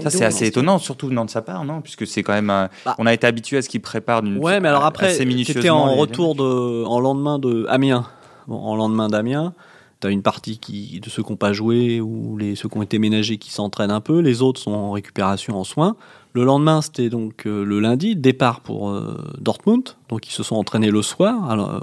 Ça, 0.00 0.10
c'est 0.10 0.24
assez 0.24 0.46
étonnant, 0.46 0.78
surtout 0.78 1.08
venant 1.08 1.24
de 1.24 1.30
sa 1.30 1.42
part, 1.42 1.64
non? 1.64 1.80
Puisque 1.80 2.06
c'est 2.06 2.22
quand 2.22 2.32
même. 2.32 2.50
Bah. 2.84 2.94
on 2.98 3.06
a 3.06 3.14
été 3.14 3.26
habitué 3.26 3.58
à 3.58 3.62
ce 3.62 3.68
qu'il 3.68 3.80
prépare 3.80 4.22
d'une. 4.22 4.38
Ouais, 4.38 4.60
mais 4.60 4.68
alors 4.68 4.84
après, 4.84 5.14
c'était 5.14 5.70
en 5.70 5.94
retour 5.94 6.34
de, 6.34 6.84
en 6.84 7.00
lendemain 7.00 7.38
de 7.38 7.66
Amiens. 7.68 8.06
Bon, 8.46 8.56
en 8.56 8.74
lendemain 8.74 9.08
d'Amiens. 9.08 9.54
Tu 10.00 10.06
as 10.06 10.10
une 10.10 10.22
partie 10.22 10.58
qui, 10.58 11.00
de 11.00 11.10
ceux 11.10 11.22
qui 11.22 11.30
n'ont 11.30 11.36
pas 11.36 11.52
joué 11.52 12.00
ou 12.00 12.36
les, 12.36 12.54
ceux 12.56 12.68
qui 12.68 12.78
ont 12.78 12.82
été 12.82 12.98
ménagés 12.98 13.38
qui 13.38 13.50
s'entraînent 13.50 13.90
un 13.90 14.00
peu, 14.00 14.20
les 14.20 14.42
autres 14.42 14.60
sont 14.60 14.72
en 14.72 14.92
récupération, 14.92 15.58
en 15.58 15.64
soins. 15.64 15.96
Le 16.32 16.44
lendemain, 16.44 16.80
c'était 16.80 17.10
donc 17.10 17.46
euh, 17.46 17.64
le 17.64 17.80
lundi, 17.80 18.16
départ 18.16 18.60
pour 18.60 18.90
euh, 18.90 19.16
Dortmund. 19.40 19.96
Donc 20.08 20.28
ils 20.28 20.32
se 20.32 20.42
sont 20.42 20.56
entraînés 20.56 20.90
le 20.90 21.02
soir 21.02 21.82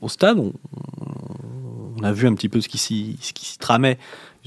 au, 0.00 0.08
stade. 0.08 0.38
On, 0.38 0.52
on, 1.98 2.02
a 2.02 2.12
vu 2.12 2.26
un 2.26 2.34
petit 2.34 2.48
peu 2.48 2.60
ce 2.60 2.68
qui 2.68 2.78
s'y 2.78 3.58
tramait 3.58 3.98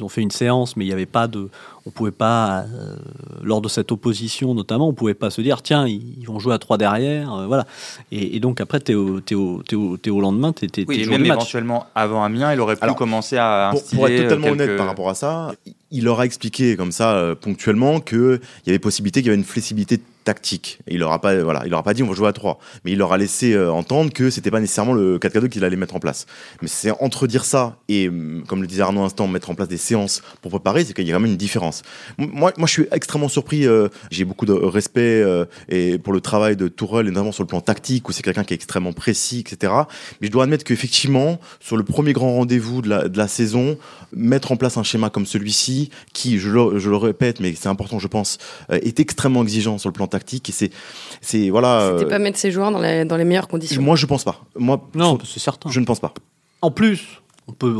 ils 0.01 0.03
ont 0.03 0.09
fait 0.09 0.21
une 0.21 0.31
séance, 0.31 0.75
mais 0.75 0.85
il 0.85 0.87
n'y 0.87 0.93
avait 0.93 1.05
pas 1.05 1.27
de. 1.27 1.49
On 1.85 1.89
pouvait 1.89 2.11
pas, 2.11 2.59
euh, 2.59 2.95
lors 3.41 3.59
de 3.61 3.67
cette 3.67 3.91
opposition 3.91 4.53
notamment, 4.53 4.87
on 4.87 4.93
pouvait 4.93 5.15
pas 5.15 5.31
se 5.31 5.41
dire 5.41 5.61
tiens, 5.61 5.87
ils, 5.87 6.23
vont 6.25 6.37
jouer 6.37 6.53
à 6.53 6.59
trois 6.59 6.77
derrière, 6.77 7.33
euh, 7.33 7.47
voilà. 7.47 7.65
Et, 8.11 8.39
donc 8.39 8.61
après, 8.61 8.79
tu 8.79 8.91
es, 8.91 8.95
au 8.95 10.21
lendemain, 10.21 10.53
tu 10.53 10.65
es, 10.65 10.85
oui, 10.87 11.07
même 11.07 11.25
éventuellement 11.25 11.85
avant 11.95 12.23
Amiens, 12.23 12.53
il 12.53 12.59
aurait 12.59 12.75
pu 12.75 12.93
commencer 12.93 13.37
à. 13.37 13.71
Pour, 13.71 13.83
pour, 13.83 14.07
être 14.07 14.23
totalement 14.23 14.47
honnête 14.47 14.77
par 14.77 14.87
rapport 14.87 15.09
à 15.09 15.15
ça, 15.15 15.53
il 15.91 16.03
leur 16.03 16.19
a 16.19 16.25
expliqué 16.25 16.75
comme 16.77 16.91
ça 16.91 17.15
euh, 17.15 17.35
ponctuellement 17.35 17.99
qu'il 17.99 18.39
y 18.65 18.69
avait 18.69 18.79
possibilité 18.79 19.21
qu'il 19.21 19.27
y 19.27 19.31
avait 19.31 19.39
une 19.39 19.45
flexibilité 19.45 19.99
tactique. 20.23 20.79
Il 20.87 20.99
leur 20.99 21.11
a 21.11 21.19
pas, 21.19 21.41
voilà, 21.41 21.61
il 21.65 21.69
leur 21.69 21.79
a 21.79 21.83
pas 21.83 21.93
dit 21.93 22.03
on 22.03 22.07
va 22.07 22.13
jouer 22.13 22.27
à 22.27 22.33
3, 22.33 22.59
mais 22.85 22.91
il 22.91 22.97
leur 22.97 23.13
a 23.13 23.17
laissé 23.17 23.53
euh, 23.53 23.71
entendre 23.71 24.13
que 24.13 24.29
c'était 24.29 24.51
pas 24.51 24.59
nécessairement 24.59 24.93
le 24.93 25.17
4-4-2 25.17 25.49
qu'il 25.49 25.63
allait 25.63 25.75
mettre 25.75 25.95
en 25.95 25.99
place. 25.99 26.25
Mais 26.61 26.67
c'est 26.67 26.91
entre 27.01 27.27
dire 27.27 27.45
ça 27.45 27.77
et, 27.89 28.07
hum, 28.07 28.43
comme 28.47 28.61
le 28.61 28.67
disait 28.67 28.81
Arnaud 28.81 29.01
un 29.01 29.05
instant, 29.05 29.27
mettre 29.27 29.49
en 29.49 29.55
place 29.55 29.67
des 29.67 29.77
séances 29.77 30.21
pour 30.41 30.51
préparer, 30.51 30.85
c'est 30.85 30.93
qu'il 30.93 31.07
y 31.07 31.11
a 31.11 31.13
quand 31.13 31.19
même 31.19 31.31
une 31.31 31.37
différence. 31.37 31.81
Moi, 32.17 32.53
moi, 32.57 32.67
je 32.67 32.71
suis 32.71 32.85
extrêmement 32.91 33.29
surpris. 33.29 33.65
Euh, 33.65 33.89
j'ai 34.11 34.25
beaucoup 34.25 34.45
de 34.45 34.53
respect 34.53 35.21
euh, 35.21 35.45
et 35.69 35.97
pour 35.97 36.13
le 36.13 36.21
travail 36.21 36.55
de 36.55 36.67
Tourelle, 36.67 37.07
et 37.07 37.11
notamment 37.11 37.31
sur 37.31 37.43
le 37.43 37.47
plan 37.47 37.61
tactique, 37.61 38.07
où 38.07 38.11
c'est 38.11 38.23
quelqu'un 38.23 38.43
qui 38.43 38.53
est 38.53 38.55
extrêmement 38.55 38.93
précis, 38.93 39.39
etc. 39.39 39.73
Mais 40.19 40.27
je 40.27 40.31
dois 40.31 40.43
admettre 40.43 40.63
qu'effectivement, 40.63 41.39
sur 41.59 41.77
le 41.77 41.83
premier 41.83 42.13
grand 42.13 42.33
rendez-vous 42.35 42.81
de 42.81 42.89
la, 42.89 43.07
de 43.07 43.17
la 43.17 43.27
saison, 43.27 43.77
mettre 44.13 44.51
en 44.51 44.57
place 44.57 44.77
un 44.77 44.83
schéma 44.83 45.09
comme 45.09 45.25
celui-ci, 45.25 45.89
qui, 46.13 46.37
je 46.37 46.49
le, 46.49 46.79
je 46.79 46.89
le 46.89 46.97
répète, 46.97 47.39
mais 47.39 47.53
c'est 47.55 47.69
important, 47.69 47.99
je 47.99 48.07
pense, 48.07 48.37
est 48.69 48.99
extrêmement 48.99 49.41
exigeant 49.43 49.77
sur 49.77 49.89
le 49.89 49.93
plan 49.93 50.07
tactique 50.11 50.49
et 50.49 50.51
c'est 50.51 50.71
c'est 51.19 51.49
voilà. 51.49 51.93
C'était 51.97 52.09
pas 52.09 52.19
mettre 52.19 52.37
ses 52.37 52.51
joueurs 52.51 52.71
dans 52.71 52.79
les, 52.79 53.05
dans 53.05 53.17
les 53.17 53.25
meilleures 53.25 53.47
conditions. 53.47 53.81
Moi, 53.81 53.95
je 53.95 54.05
pense 54.05 54.23
pas. 54.23 54.43
Moi, 54.55 54.87
non, 54.95 55.17
c'est 55.25 55.39
certain. 55.39 55.69
Je 55.69 55.79
ne 55.79 55.85
pense 55.85 55.99
pas. 55.99 56.13
En 56.61 56.71
plus, 56.71 57.21
on 57.47 57.53
peut, 57.53 57.75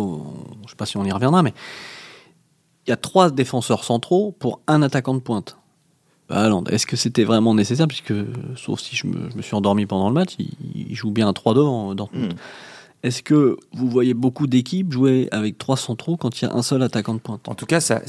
je 0.66 0.72
sais 0.72 0.76
pas 0.76 0.86
si 0.86 0.98
on 0.98 1.06
y 1.06 1.12
reviendra, 1.12 1.44
mais 1.44 1.54
il 2.88 2.90
y 2.90 2.94
a 2.94 2.98
trois 2.98 3.30
défenseurs 3.30 3.84
centraux 3.84 4.32
pour 4.32 4.62
un 4.68 4.82
attaquant 4.82 5.14
de 5.14 5.20
pointe. 5.20 5.58
Bah, 6.30 6.50
est-ce 6.70 6.86
que 6.86 6.96
c'était 6.96 7.26
vraiment 7.26 7.54
nécessaire? 7.54 7.88
Puisque, 7.88 8.14
sauf 8.56 8.80
si 8.80 8.96
je 8.96 9.06
me, 9.06 9.30
je 9.30 9.36
me, 9.36 9.42
suis 9.42 9.54
endormi 9.54 9.86
pendant 9.86 10.08
le 10.08 10.14
match, 10.14 10.36
il, 10.40 10.96
joue 10.96 11.12
bien 11.12 11.28
à 11.28 11.34
3 11.34 11.54
devant 11.54 11.94
Dortmund. 11.94 12.34
Hmm. 12.34 12.38
Est-ce 13.04 13.24
que 13.24 13.58
vous 13.74 13.90
voyez 13.90 14.14
beaucoup 14.14 14.46
d'équipes 14.46 14.92
jouer 14.92 15.28
avec 15.32 15.58
trois 15.58 15.78
centraux 15.78 16.18
quand 16.18 16.42
il 16.42 16.46
y 16.46 16.48
a 16.48 16.54
un 16.54 16.62
seul 16.62 16.84
attaquant 16.84 17.16
de 17.16 17.20
pointe 17.20 17.48
En 17.50 17.56
tout 17.56 17.66
cas, 17.66 17.82
ça, 17.82 18.00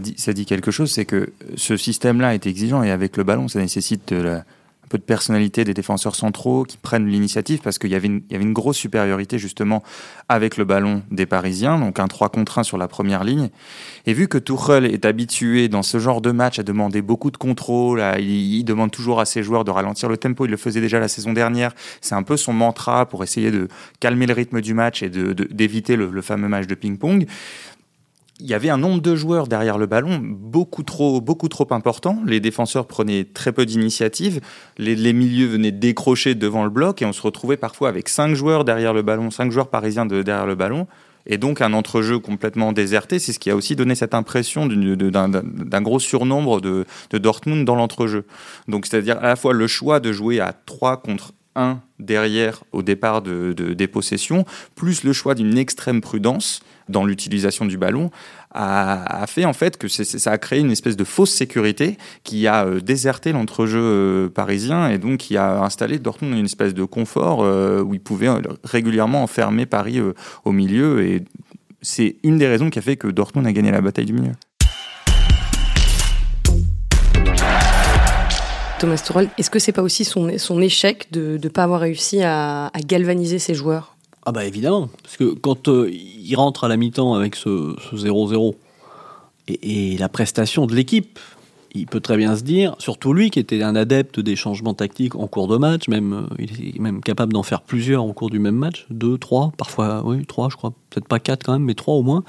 dit, 0.00 0.14
ça 0.16 0.32
dit 0.32 0.46
quelque 0.46 0.70
chose, 0.70 0.90
c'est 0.90 1.04
que 1.04 1.32
ce 1.56 1.76
système-là 1.76 2.34
est 2.34 2.46
exigeant 2.46 2.82
et 2.82 2.90
avec 2.90 3.16
le 3.16 3.24
ballon, 3.24 3.46
ça 3.46 3.60
nécessite 3.60 4.12
de 4.12 4.20
la, 4.20 4.44
peu 4.92 4.98
de 4.98 5.04
personnalité 5.04 5.64
des 5.64 5.72
défenseurs 5.72 6.14
centraux 6.14 6.64
qui 6.64 6.76
prennent 6.76 7.06
l'initiative 7.06 7.60
parce 7.62 7.78
qu'il 7.78 7.90
y, 7.90 7.94
avait 7.94 8.08
une, 8.08 8.52
grosse 8.52 8.76
supériorité 8.76 9.38
justement 9.38 9.82
avec 10.28 10.58
le 10.58 10.66
ballon 10.66 11.02
des 11.10 11.24
Parisiens, 11.24 11.78
donc 11.78 11.98
un 11.98 12.08
3 12.08 12.28
contre 12.28 12.58
1 12.58 12.62
sur 12.62 12.76
la 12.76 12.88
première 12.88 13.24
ligne. 13.24 13.48
Et 14.04 14.12
vu 14.12 14.28
que 14.28 14.36
Tuchel 14.36 14.84
est 14.84 15.06
habitué 15.06 15.70
dans 15.70 15.82
ce 15.82 15.98
genre 15.98 16.20
de 16.20 16.30
match 16.30 16.58
à 16.58 16.62
demander 16.62 17.00
beaucoup 17.00 17.30
de 17.30 17.38
contrôle, 17.38 18.02
il, 18.18 18.64
demande 18.64 18.90
toujours 18.90 19.18
à 19.18 19.24
ses 19.24 19.42
joueurs 19.42 19.64
de 19.64 19.70
ralentir 19.70 20.10
le 20.10 20.18
tempo, 20.18 20.44
il 20.44 20.50
le 20.50 20.58
faisait 20.58 20.82
déjà 20.82 21.00
la 21.00 21.08
saison 21.08 21.32
dernière, 21.32 21.72
c'est 22.02 22.14
un 22.14 22.22
peu 22.22 22.36
son 22.36 22.52
mantra 22.52 23.06
pour 23.06 23.24
essayer 23.24 23.50
de 23.50 23.68
calmer 23.98 24.26
le 24.26 24.34
rythme 24.34 24.60
du 24.60 24.74
match 24.74 25.02
et 25.02 25.08
d'éviter 25.08 25.96
le 25.96 26.20
fameux 26.20 26.48
match 26.48 26.66
de 26.66 26.74
ping-pong 26.74 27.26
il 28.42 28.50
y 28.50 28.54
avait 28.54 28.70
un 28.70 28.76
nombre 28.76 29.00
de 29.00 29.14
joueurs 29.14 29.46
derrière 29.46 29.78
le 29.78 29.86
ballon 29.86 30.20
beaucoup 30.20 30.82
trop, 30.82 31.20
beaucoup 31.20 31.48
trop 31.48 31.66
important. 31.70 32.18
Les 32.26 32.40
défenseurs 32.40 32.86
prenaient 32.86 33.24
très 33.24 33.52
peu 33.52 33.64
d'initiatives. 33.64 34.40
Les, 34.78 35.12
milieux 35.12 35.46
venaient 35.46 35.70
décrocher 35.70 36.34
devant 36.34 36.64
le 36.64 36.70
bloc 36.70 37.02
et 37.02 37.06
on 37.06 37.12
se 37.12 37.22
retrouvait 37.22 37.56
parfois 37.56 37.88
avec 37.88 38.08
cinq 38.08 38.34
joueurs 38.34 38.64
derrière 38.64 38.92
le 38.92 39.02
ballon, 39.02 39.30
cinq 39.30 39.52
joueurs 39.52 39.68
parisiens 39.68 40.06
derrière 40.06 40.46
le 40.46 40.56
ballon. 40.56 40.88
Et 41.24 41.38
donc 41.38 41.60
un 41.60 41.72
entrejeu 41.72 42.18
complètement 42.18 42.72
déserté, 42.72 43.20
c'est 43.20 43.32
ce 43.32 43.38
qui 43.38 43.48
a 43.48 43.54
aussi 43.54 43.76
donné 43.76 43.94
cette 43.94 44.12
impression 44.12 44.66
d'un 44.66 45.82
gros 45.82 46.00
surnombre 46.00 46.60
de, 46.60 46.84
de 47.10 47.18
Dortmund 47.18 47.64
dans 47.64 47.76
l'entrejeu. 47.76 48.24
Donc 48.66 48.86
c'est-à-dire 48.86 49.18
à 49.18 49.28
la 49.28 49.36
fois 49.36 49.52
le 49.52 49.68
choix 49.68 50.00
de 50.00 50.10
jouer 50.10 50.40
à 50.40 50.52
3 50.52 50.96
contre 50.96 51.32
1 51.54 51.80
derrière 51.98 52.64
au 52.72 52.82
départ 52.82 53.22
de, 53.22 53.52
des 53.52 53.86
possessions, 53.86 54.44
plus 54.74 55.04
le 55.04 55.12
choix 55.12 55.34
d'une 55.34 55.56
extrême 55.56 56.00
prudence 56.00 56.62
dans 56.88 57.04
l'utilisation 57.04 57.64
du 57.64 57.78
ballon, 57.78 58.10
a, 58.54 59.24
fait 59.26 59.44
en 59.44 59.52
fait 59.52 59.78
que 59.78 59.88
ça 59.88 60.30
a 60.30 60.38
créé 60.38 60.60
une 60.60 60.70
espèce 60.70 60.96
de 60.96 61.04
fausse 61.04 61.32
sécurité 61.32 61.96
qui 62.22 62.46
a 62.46 62.66
euh, 62.66 62.80
déserté 62.80 63.32
l'entrejeu 63.32 63.80
euh, 63.80 64.28
parisien 64.28 64.90
et 64.90 64.98
donc 64.98 65.18
qui 65.18 65.38
a 65.38 65.62
installé 65.62 65.98
Dortmund 65.98 66.36
une 66.36 66.44
espèce 66.44 66.74
de 66.74 66.84
confort 66.84 67.42
euh, 67.42 67.82
où 67.82 67.94
il 67.94 68.00
pouvait 68.00 68.28
régulièrement 68.62 69.22
enfermer 69.22 69.64
Paris 69.64 70.00
au 70.44 70.52
milieu 70.52 71.02
et 71.02 71.24
c'est 71.82 72.16
une 72.22 72.38
des 72.38 72.46
raisons 72.46 72.70
qui 72.70 72.78
a 72.78 72.82
fait 72.82 72.96
que 72.96 73.08
Dortmund 73.08 73.46
a 73.46 73.52
gagné 73.52 73.70
la 73.70 73.80
bataille 73.80 74.06
du 74.06 74.12
milieu. 74.12 74.32
Thomas. 78.82 79.28
Est-ce 79.38 79.48
que 79.48 79.60
c'est 79.60 79.70
pas 79.70 79.82
aussi 79.82 80.04
son, 80.04 80.36
son 80.38 80.60
échec 80.60 81.06
de 81.12 81.38
ne 81.40 81.48
pas 81.48 81.62
avoir 81.62 81.80
réussi 81.80 82.20
à, 82.22 82.70
galvaniser 82.84 83.38
ses 83.38 83.54
joueurs? 83.54 83.96
Ah 84.26 84.32
bah 84.32 84.44
évidemment, 84.44 84.88
parce 85.02 85.16
que 85.16 85.34
quand 85.34 85.68
euh, 85.68 85.88
il 85.92 86.34
rentre 86.34 86.64
à 86.64 86.68
la 86.68 86.76
mi-temps 86.76 87.14
avec 87.14 87.36
ce 87.36 87.76
0-0 87.94 88.54
et, 89.48 89.96
la 89.98 90.08
prestation 90.08 90.66
de 90.66 90.74
l'équipe, 90.74 91.18
il 91.74 91.86
peut 91.86 92.00
très 92.00 92.16
bien 92.16 92.36
se 92.36 92.42
dire, 92.42 92.74
surtout 92.78 93.12
lui 93.12 93.30
qui 93.30 93.38
était 93.38 93.62
un 93.62 93.76
adepte 93.76 94.18
des 94.18 94.34
changements 94.34 94.74
tactiques 94.74 95.14
en 95.14 95.28
cours 95.28 95.48
de 95.48 95.58
match, 95.58 95.86
même 95.88 96.12
euh, 96.12 96.34
il 96.40 96.76
est 96.76 96.78
même 96.80 97.02
capable 97.02 97.32
d'en 97.32 97.42
faire 97.44 97.62
plusieurs 97.62 98.04
au 98.04 98.12
cours 98.12 98.30
du 98.30 98.40
même 98.40 98.56
match, 98.56 98.86
deux, 98.90 99.16
trois, 99.16 99.52
parfois 99.56 100.02
oui 100.04 100.26
trois, 100.26 100.48
je 100.50 100.56
crois, 100.56 100.72
peut-être 100.90 101.06
pas 101.06 101.20
quatre 101.20 101.44
quand 101.44 101.52
même, 101.52 101.64
mais 101.64 101.74
trois 101.74 101.94
au 101.94 102.02
moins. 102.02 102.24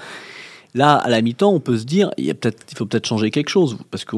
Là, 0.74 0.94
à 0.94 1.08
la 1.08 1.20
mi-temps, 1.20 1.52
on 1.52 1.60
peut 1.60 1.78
se 1.78 1.84
dire, 1.84 2.10
il, 2.16 2.26
il 2.26 2.76
faut 2.76 2.86
peut-être 2.86 3.06
changer 3.06 3.30
quelque 3.30 3.50
chose, 3.50 3.76
parce 3.90 4.04
que 4.04 4.16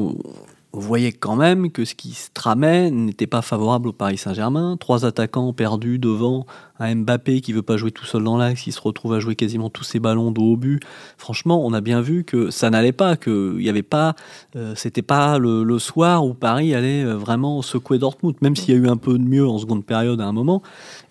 vous 0.73 0.81
voyez 0.81 1.13
quand 1.13 1.35
même 1.35 1.71
que 1.71 1.85
ce 1.85 1.95
qui 1.95 2.11
se 2.11 2.29
tramait 2.33 2.91
n'était 2.91 3.25
pas 3.25 3.41
favorable 3.41 3.87
au 3.89 3.93
Paris 3.93 4.17
Saint-Germain. 4.17 4.75
Trois 4.77 5.05
attaquants 5.05 5.53
perdus 5.53 5.97
devant 5.97 6.45
un 6.79 6.93
Mbappé 6.93 7.41
qui 7.41 7.53
veut 7.53 7.61
pas 7.61 7.77
jouer 7.77 7.91
tout 7.91 8.05
seul 8.05 8.23
dans 8.23 8.37
l'axe, 8.37 8.61
qui 8.61 8.71
se 8.71 8.81
retrouve 8.81 9.13
à 9.13 9.19
jouer 9.19 9.35
quasiment 9.35 9.69
tous 9.69 9.85
ses 9.85 9.99
ballons 9.99 10.29
de 10.29 10.39
haut 10.39 10.57
but. 10.57 10.81
Franchement, 11.17 11.65
on 11.65 11.73
a 11.73 11.79
bien 11.81 12.01
vu 12.01 12.25
que 12.25 12.51
ça 12.51 12.69
n'allait 12.69 12.91
pas, 12.91 13.15
que 13.15 13.55
il 13.57 13.65
y 13.65 13.69
avait 13.69 13.81
pas, 13.81 14.15
euh, 14.55 14.75
c'était 14.75 15.01
pas 15.01 15.39
le, 15.39 15.79
soir 15.79 16.25
où 16.25 16.33
Paris 16.33 16.75
allait 16.75 17.03
euh, 17.03 17.15
vraiment 17.15 17.61
secouer 17.61 17.97
Dortmund, 17.97 18.35
même 18.41 18.55
s'il 18.55 18.75
y 18.75 18.77
a 18.77 18.81
eu 18.81 18.89
un 18.89 18.97
peu 18.97 19.17
de 19.17 19.23
mieux 19.23 19.47
en 19.47 19.57
seconde 19.57 19.85
période 19.85 20.19
à 20.19 20.25
un 20.25 20.33
moment. 20.33 20.61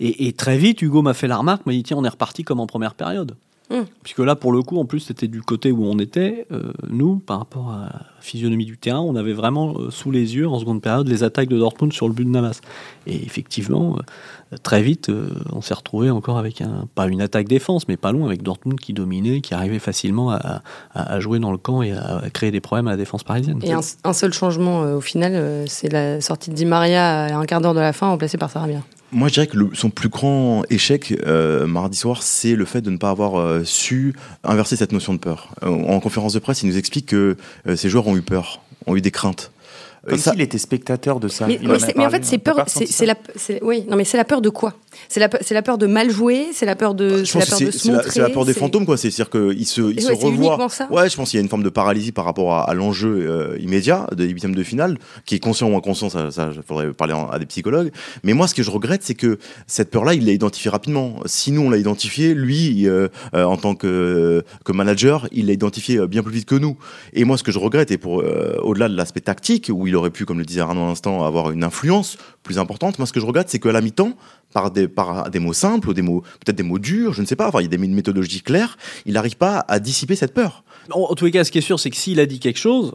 Et, 0.00 0.28
et 0.28 0.32
très 0.32 0.58
vite, 0.58 0.82
Hugo 0.82 1.02
m'a 1.02 1.14
fait 1.14 1.28
la 1.28 1.38
remarque, 1.38 1.64
m'a 1.66 1.72
dit 1.72 1.82
tiens, 1.82 1.96
on 1.96 2.04
est 2.04 2.08
reparti 2.08 2.44
comme 2.44 2.60
en 2.60 2.66
première 2.66 2.94
période. 2.94 3.36
Mmh. 3.68 3.80
Puisque 4.02 4.20
là, 4.20 4.36
pour 4.36 4.52
le 4.52 4.62
coup, 4.62 4.78
en 4.78 4.84
plus, 4.84 5.00
c'était 5.00 5.26
du 5.26 5.42
côté 5.42 5.72
où 5.72 5.84
on 5.84 5.98
était, 5.98 6.46
euh, 6.52 6.72
nous, 6.88 7.16
par 7.16 7.38
rapport 7.38 7.70
à 7.70 7.86
la 7.86 8.02
physionomie 8.20 8.64
du 8.64 8.78
terrain, 8.78 9.00
on 9.00 9.16
avait 9.16 9.32
vraiment 9.32 9.74
euh, 9.76 9.90
sous 9.90 10.12
les 10.12 10.36
yeux, 10.36 10.46
en 10.46 10.58
seconde 10.60 10.80
période, 10.80 11.08
les 11.08 11.24
attaques 11.24 11.48
de 11.48 11.58
Dortmund 11.58 11.92
sur 11.92 12.06
le 12.06 12.14
but 12.14 12.24
de 12.24 12.30
Navas. 12.30 12.60
Et 13.08 13.24
effectivement, 13.24 13.96
euh, 13.96 14.56
très 14.62 14.82
vite, 14.82 15.10
on 15.52 15.62
s'est 15.62 15.74
retrouvé 15.74 16.10
encore 16.10 16.38
avec, 16.38 16.60
un, 16.60 16.86
pas 16.94 17.08
une 17.08 17.20
attaque 17.20 17.48
défense, 17.48 17.88
mais 17.88 17.96
pas 17.96 18.12
loin, 18.12 18.26
avec 18.26 18.42
Dortmund 18.42 18.78
qui 18.78 18.92
dominait, 18.92 19.40
qui 19.40 19.52
arrivait 19.52 19.80
facilement 19.80 20.30
à, 20.30 21.20
jouer 21.20 21.40
dans 21.40 21.50
le 21.50 21.58
camp 21.58 21.82
et 21.82 21.92
à, 21.92 22.22
créer 22.32 22.52
des 22.52 22.60
problèmes 22.60 22.86
à 22.86 22.92
la 22.92 22.96
défense 22.96 23.24
parisienne. 23.24 23.58
Et 23.64 23.72
un, 23.72 24.12
seul 24.12 24.32
changement, 24.32 24.82
au 24.82 25.00
final, 25.00 25.64
c'est 25.66 25.92
la 25.92 26.20
sortie 26.20 26.50
de 26.50 26.54
Di 26.54 26.64
Maria 26.64 27.24
à 27.24 27.36
un 27.36 27.44
quart 27.44 27.60
d'heure 27.60 27.74
de 27.74 27.80
la 27.80 27.92
fin, 27.92 28.08
remplacé 28.08 28.38
par 28.38 28.50
Sarabia. 28.50 28.82
Moi, 29.12 29.28
je 29.28 29.34
dirais 29.34 29.46
que 29.46 29.56
son 29.74 29.90
plus 29.90 30.08
grand 30.08 30.64
échec 30.68 31.14
euh, 31.26 31.66
mardi 31.66 31.96
soir, 31.96 32.22
c'est 32.22 32.56
le 32.56 32.64
fait 32.64 32.80
de 32.80 32.90
ne 32.90 32.96
pas 32.96 33.10
avoir 33.10 33.38
euh, 33.38 33.62
su 33.64 34.14
inverser 34.42 34.74
cette 34.76 34.92
notion 34.92 35.14
de 35.14 35.18
peur. 35.18 35.50
Euh, 35.62 35.68
en 35.68 36.00
conférence 36.00 36.32
de 36.32 36.40
presse, 36.40 36.62
il 36.62 36.68
nous 36.68 36.76
explique 36.76 37.06
que 37.06 37.36
ces 37.76 37.88
joueurs 37.88 38.08
ont 38.08 38.16
eu 38.16 38.22
peur, 38.22 38.62
ont 38.86 38.96
eu 38.96 39.00
des 39.00 39.12
craintes. 39.12 39.52
Comme 40.08 40.18
s'il 40.18 40.40
était 40.40 40.58
spectateur 40.58 41.20
de 41.20 41.28
ça. 41.28 41.46
Mais, 41.46 41.58
en 41.68 42.10
fait, 42.10 42.24
c'est 42.24 42.38
peur. 42.38 42.64
C'est 42.66 43.06
la. 43.06 43.14
Oui, 43.62 43.84
non, 43.88 43.96
mais 43.96 44.04
c'est 44.04 44.16
la 44.16 44.24
peur 44.24 44.40
de 44.40 44.48
quoi? 44.48 44.74
C'est 45.08 45.20
la, 45.20 45.28
la 45.50 45.62
peur 45.62 45.78
de 45.78 45.86
mal 45.86 46.10
jouer. 46.10 46.46
C'est 46.52 46.66
la 46.66 46.76
peur 46.76 46.94
de. 46.94 47.24
C'est 47.24 47.38
la 47.38 47.46
peur 47.46 47.60
de 47.60 47.70
se 47.70 47.90
montrer. 47.90 48.10
C'est 48.10 48.20
la 48.20 48.30
peur 48.30 48.44
des 48.44 48.54
fantômes, 48.54 48.86
quoi. 48.86 48.96
C'est-à-dire 48.96 49.30
qu'ils 49.30 49.66
se, 49.66 49.80
ils 49.92 50.02
se 50.02 50.12
revoient. 50.12 50.68
Ça 50.68 50.88
ouais, 50.90 51.08
je 51.08 51.16
pense 51.16 51.30
qu'il 51.30 51.38
y 51.38 51.40
a 51.40 51.42
une 51.42 51.48
forme 51.48 51.62
de 51.62 51.68
paralysie 51.68 52.12
par 52.12 52.24
rapport 52.24 52.54
à, 52.54 52.74
l'enjeu 52.74 53.26
euh, 53.28 53.58
immédiat 53.60 54.06
des 54.14 54.26
huitièmes 54.28 54.54
de 54.54 54.62
finale, 54.62 54.98
qui 55.24 55.36
est 55.36 55.38
conscient 55.38 55.70
ou 55.70 55.76
inconscient. 55.76 56.08
Ça, 56.08 56.30
ça 56.30 56.50
faudrait 56.66 56.92
parler 56.92 57.14
à 57.32 57.38
des 57.38 57.46
psychologues. 57.46 57.90
Mais 58.22 58.32
moi, 58.32 58.48
ce 58.48 58.54
que 58.54 58.62
je 58.62 58.70
regrette, 58.70 59.02
c'est 59.02 59.14
que 59.14 59.38
cette 59.66 59.90
peur-là, 59.90 60.14
il 60.14 60.26
l'a 60.26 60.32
identifiée 60.32 60.70
rapidement. 60.70 61.20
Si 61.26 61.52
nous 61.52 61.62
on 61.62 61.70
l'a 61.70 61.78
identifié, 61.78 62.34
lui, 62.34 62.88
euh, 62.88 63.08
euh, 63.34 63.44
en 63.44 63.56
tant 63.56 63.74
que, 63.74 64.44
que 64.64 64.72
manager, 64.72 65.28
il 65.32 65.46
l'a 65.46 65.52
identifié 65.52 66.06
bien 66.06 66.22
plus 66.22 66.34
vite 66.34 66.46
que 66.46 66.54
nous. 66.54 66.76
Et 67.12 67.24
moi, 67.24 67.36
ce 67.38 67.42
que 67.42 67.52
je 67.52 67.58
regrette, 67.58 67.90
et 67.90 67.98
pour 67.98 68.24
au-delà 68.62 68.88
de 68.88 68.96
l'aspect 68.96 69.20
tactique, 69.20 69.70
où 69.72 69.86
il 69.86 69.95
aurait 69.96 70.10
pu, 70.10 70.24
comme 70.24 70.38
le 70.38 70.44
disait 70.44 70.60
Arnaud 70.60 70.84
à 70.84 70.86
l'instant, 70.86 71.24
avoir 71.24 71.50
une 71.50 71.64
influence 71.64 72.16
plus 72.42 72.58
importante. 72.58 72.98
Moi, 72.98 73.06
ce 73.06 73.12
que 73.12 73.20
je 73.20 73.26
regrette, 73.26 73.48
c'est 73.48 73.58
qu'à 73.58 73.72
la 73.72 73.80
mi-temps, 73.80 74.12
par 74.52 74.70
des, 74.70 74.88
par 74.88 75.30
des 75.30 75.38
mots 75.38 75.52
simples, 75.52 75.88
ou 75.88 75.94
des 75.94 76.02
mots, 76.02 76.22
peut-être 76.44 76.56
des 76.56 76.62
mots 76.62 76.78
durs, 76.78 77.12
je 77.12 77.20
ne 77.20 77.26
sais 77.26 77.36
pas, 77.36 77.48
enfin, 77.48 77.60
il 77.60 77.64
y 77.64 77.66
a 77.66 77.76
des 77.76 77.78
méthodologies 77.78 78.42
claires, 78.42 78.76
il 79.04 79.14
n'arrive 79.14 79.36
pas 79.36 79.64
à 79.68 79.80
dissiper 79.80 80.16
cette 80.16 80.34
peur. 80.34 80.64
En, 80.90 81.00
en 81.00 81.14
tous 81.14 81.24
les 81.24 81.30
cas, 81.30 81.44
ce 81.44 81.50
qui 81.50 81.58
est 81.58 81.62
sûr, 81.62 81.80
c'est 81.80 81.90
que 81.90 81.96
s'il 81.96 82.20
a 82.20 82.26
dit 82.26 82.38
quelque 82.38 82.58
chose, 82.58 82.94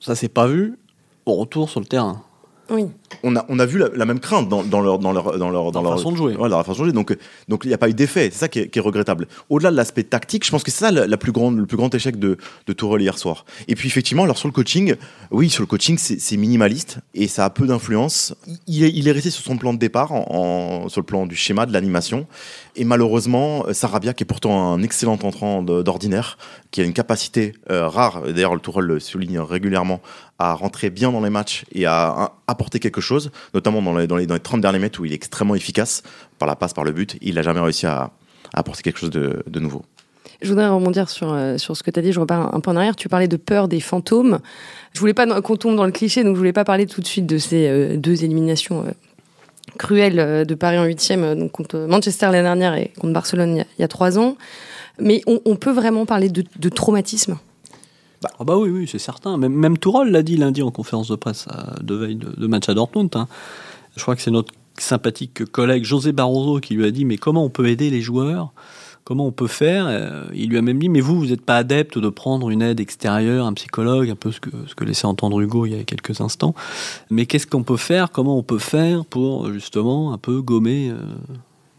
ça 0.00 0.14
s'est 0.14 0.28
pas 0.28 0.46
vu 0.46 0.78
au 1.26 1.34
retour 1.34 1.70
sur 1.70 1.80
le 1.80 1.86
terrain. 1.86 2.22
Oui. 2.70 2.86
On 3.22 3.36
a, 3.36 3.44
on 3.48 3.58
a 3.58 3.66
vu 3.66 3.78
la, 3.78 4.04
même 4.04 4.20
crainte 4.20 4.48
dans, 4.48 4.62
dans, 4.62 4.80
leur, 4.80 4.98
dans, 4.98 5.12
leur, 5.12 5.36
dans, 5.36 5.50
leur, 5.50 5.72
dans, 5.72 5.82
leur 5.82 5.96
façon 5.96 6.12
de 6.12 6.16
jouer. 6.16 6.34
Façon 6.34 6.72
de 6.72 6.76
jouer. 6.76 6.92
Donc, 6.92 7.16
donc 7.48 7.64
il 7.64 7.68
n'y 7.68 7.74
a 7.74 7.78
pas 7.78 7.88
eu 7.88 7.94
d'effet. 7.94 8.30
C'est 8.32 8.38
ça 8.38 8.48
qui 8.48 8.60
est, 8.60 8.80
regrettable. 8.80 9.26
Au-delà 9.48 9.70
de 9.70 9.76
l'aspect 9.76 10.04
tactique, 10.04 10.46
je 10.46 10.50
pense 10.50 10.62
que 10.62 10.70
c'est 10.70 10.84
ça 10.84 10.90
la, 10.90 11.16
plus 11.16 11.32
grande, 11.32 11.58
le 11.58 11.66
plus 11.66 11.76
grand 11.76 11.92
échec 11.94 12.18
de, 12.18 12.38
de 12.66 12.72
Tourelle 12.72 13.02
hier 13.02 13.18
soir. 13.18 13.44
Et 13.68 13.74
puis 13.74 13.88
effectivement, 13.88 14.24
alors 14.24 14.38
sur 14.38 14.48
le 14.48 14.52
coaching, 14.52 14.94
oui, 15.30 15.50
sur 15.50 15.62
le 15.62 15.66
coaching, 15.66 15.98
c'est 15.98 16.36
minimaliste 16.36 16.98
et 17.14 17.26
ça 17.26 17.44
a 17.44 17.50
peu 17.50 17.66
d'influence. 17.66 18.34
Il 18.66 18.84
est, 18.84 18.90
il 18.90 19.08
est 19.08 19.12
resté 19.12 19.30
sur 19.30 19.42
son 19.42 19.58
plan 19.58 19.74
de 19.74 19.78
départ, 19.78 20.12
en, 20.12 20.88
sur 20.88 21.00
le 21.00 21.06
plan 21.06 21.26
du 21.26 21.36
schéma, 21.36 21.66
de 21.66 21.72
l'animation. 21.72 22.26
Et 22.76 22.84
malheureusement, 22.84 23.64
Sarabia, 23.72 24.14
qui 24.14 24.22
est 24.22 24.26
pourtant 24.26 24.72
un 24.72 24.82
excellent 24.82 25.18
entrant 25.22 25.62
d'ordinaire, 25.62 26.38
qui 26.70 26.80
a 26.80 26.84
une 26.84 26.92
capacité 26.92 27.52
euh, 27.70 27.88
rare, 27.88 28.22
d'ailleurs 28.22 28.54
le 28.54 28.60
Tourelle 28.60 28.84
le 28.84 29.00
souligne 29.00 29.40
régulièrement, 29.40 30.00
à 30.40 30.54
rentrer 30.54 30.88
bien 30.88 31.12
dans 31.12 31.20
les 31.20 31.28
matchs 31.28 31.64
et 31.70 31.84
à, 31.84 32.32
apporter 32.46 32.80
quelque 32.80 33.02
chose, 33.02 33.30
notamment 33.54 33.82
dans 33.82 33.96
les, 33.96 34.06
dans, 34.06 34.16
les, 34.16 34.26
dans 34.26 34.34
les 34.34 34.40
30 34.40 34.62
derniers 34.62 34.78
mètres 34.78 34.98
où 34.98 35.04
il 35.04 35.12
est 35.12 35.14
extrêmement 35.14 35.54
efficace 35.54 36.02
par 36.38 36.48
la 36.48 36.56
passe, 36.56 36.72
par 36.72 36.82
le 36.82 36.92
but. 36.92 37.16
Il 37.20 37.34
n'a 37.34 37.42
jamais 37.42 37.60
réussi 37.60 37.86
à, 37.86 38.10
apporter 38.54 38.82
quelque 38.82 38.98
chose 38.98 39.10
de, 39.10 39.60
nouveau. 39.60 39.84
Je 40.42 40.48
voudrais 40.48 40.66
rebondir 40.66 41.08
sur, 41.10 41.32
euh, 41.32 41.58
sur 41.58 41.76
ce 41.76 41.82
que 41.82 41.90
tu 41.90 42.00
as 42.00 42.02
dit, 42.02 42.10
je 42.10 42.18
repars 42.18 42.52
un 42.54 42.60
peu 42.60 42.70
en 42.70 42.76
arrière. 42.76 42.96
Tu 42.96 43.08
parlais 43.08 43.28
de 43.28 43.36
peur 43.36 43.68
des 43.68 43.78
fantômes. 43.78 44.40
Je 44.92 44.98
voulais 44.98 45.14
pas 45.14 45.40
qu'on 45.42 45.56
tombe 45.56 45.76
dans 45.76 45.84
le 45.84 45.92
cliché, 45.92 46.24
donc 46.24 46.34
je 46.34 46.38
voulais 46.38 46.54
pas 46.54 46.64
parler 46.64 46.86
tout 46.86 47.00
de 47.02 47.06
suite 47.06 47.26
de 47.26 47.38
ces 47.38 47.68
euh, 47.68 47.96
deux 47.96 48.24
éliminations 48.24 48.92
cruelles 49.78 50.46
de 50.46 50.54
Paris 50.54 50.78
en 50.78 50.84
huitième, 50.84 51.50
contre 51.50 51.78
Manchester 51.78 52.26
l'année 52.26 52.42
dernière 52.42 52.74
et 52.74 52.90
contre 52.98 53.12
Barcelone 53.12 53.64
il 53.78 53.82
y 53.82 53.84
a, 53.84 53.88
trois 53.88 54.18
ans. 54.18 54.36
Mais 54.98 55.22
on, 55.26 55.54
peut 55.54 55.70
vraiment 55.70 56.06
parler 56.06 56.28
de 56.28 56.68
traumatisme 56.68 57.38
bah, 58.22 58.30
ah 58.38 58.44
bah 58.44 58.56
oui, 58.56 58.68
oui, 58.70 58.86
c'est 58.86 58.98
certain. 58.98 59.36
Même, 59.38 59.54
même 59.54 59.78
Tourol 59.78 60.10
l'a 60.10 60.22
dit 60.22 60.36
lundi 60.36 60.62
en 60.62 60.70
conférence 60.70 61.08
de 61.08 61.16
presse 61.16 61.46
de 61.80 61.94
veille 61.94 62.16
de, 62.16 62.46
match 62.46 62.68
à 62.68 62.74
Dortmund. 62.74 63.10
Hein. 63.14 63.28
Je 63.96 64.02
crois 64.02 64.14
que 64.14 64.22
c'est 64.22 64.30
notre 64.30 64.52
sympathique 64.78 65.44
collègue 65.46 65.84
José 65.84 66.12
Barroso 66.12 66.60
qui 66.60 66.74
lui 66.74 66.86
a 66.86 66.90
dit 66.90 67.04
mais 67.04 67.16
comment 67.16 67.44
on 67.44 67.50
peut 67.50 67.68
aider 67.68 67.90
les 67.90 68.00
joueurs? 68.00 68.52
Comment 69.04 69.26
on 69.26 69.32
peut 69.32 69.46
faire? 69.46 69.86
Euh, 69.88 70.26
Il 70.34 70.50
lui 70.50 70.58
a 70.58 70.62
même 70.62 70.78
dit 70.78 70.88
mais 70.88 71.00
vous, 71.00 71.18
vous 71.18 71.26
n'êtes 71.26 71.44
pas 71.44 71.56
adepte 71.56 71.98
de 71.98 72.08
prendre 72.10 72.50
une 72.50 72.62
aide 72.62 72.78
extérieure, 72.80 73.46
un 73.46 73.54
psychologue, 73.54 74.10
un 74.10 74.16
peu 74.16 74.30
ce 74.30 74.40
que, 74.40 74.50
ce 74.66 74.74
que 74.74 74.84
laissait 74.84 75.06
entendre 75.06 75.40
Hugo 75.40 75.66
il 75.66 75.76
y 75.76 75.80
a 75.80 75.84
quelques 75.84 76.20
instants. 76.20 76.54
Mais 77.10 77.26
qu'est-ce 77.26 77.46
qu'on 77.46 77.62
peut 77.62 77.78
faire? 77.78 78.10
Comment 78.12 78.36
on 78.36 78.42
peut 78.42 78.58
faire 78.58 79.04
pour 79.06 79.50
justement 79.52 80.12
un 80.12 80.18
peu 80.18 80.42
gommer 80.42 80.90
euh, 80.90 81.00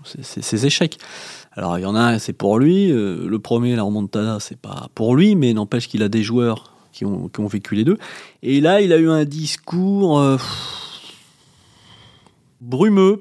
ces 0.03 0.65
échecs 0.65 0.97
alors 1.53 1.77
il 1.77 1.81
y 1.81 1.85
en 1.85 1.95
a 1.95 2.17
c'est 2.19 2.33
pour 2.33 2.59
lui. 2.59 2.91
Euh, 2.91 3.27
le 3.27 3.39
premier, 3.39 3.75
la 3.75 3.83
remontada, 3.83 4.37
c'est 4.39 4.57
pas 4.57 4.89
pour 4.95 5.15
lui, 5.15 5.35
mais 5.35 5.53
n'empêche 5.53 5.87
qu'il 5.87 6.03
a 6.03 6.09
des 6.09 6.23
joueurs 6.23 6.73
qui 6.91 7.05
ont, 7.05 7.29
vécu 7.47 7.75
les 7.75 7.85
deux. 7.85 7.97
Et 8.43 8.59
là, 8.59 8.81
il 8.81 8.91
a 8.91 8.97
eu 8.97 9.09
un 9.09 9.23
discours 9.23 10.19
euh, 10.19 10.37
brumeux. 12.59 13.19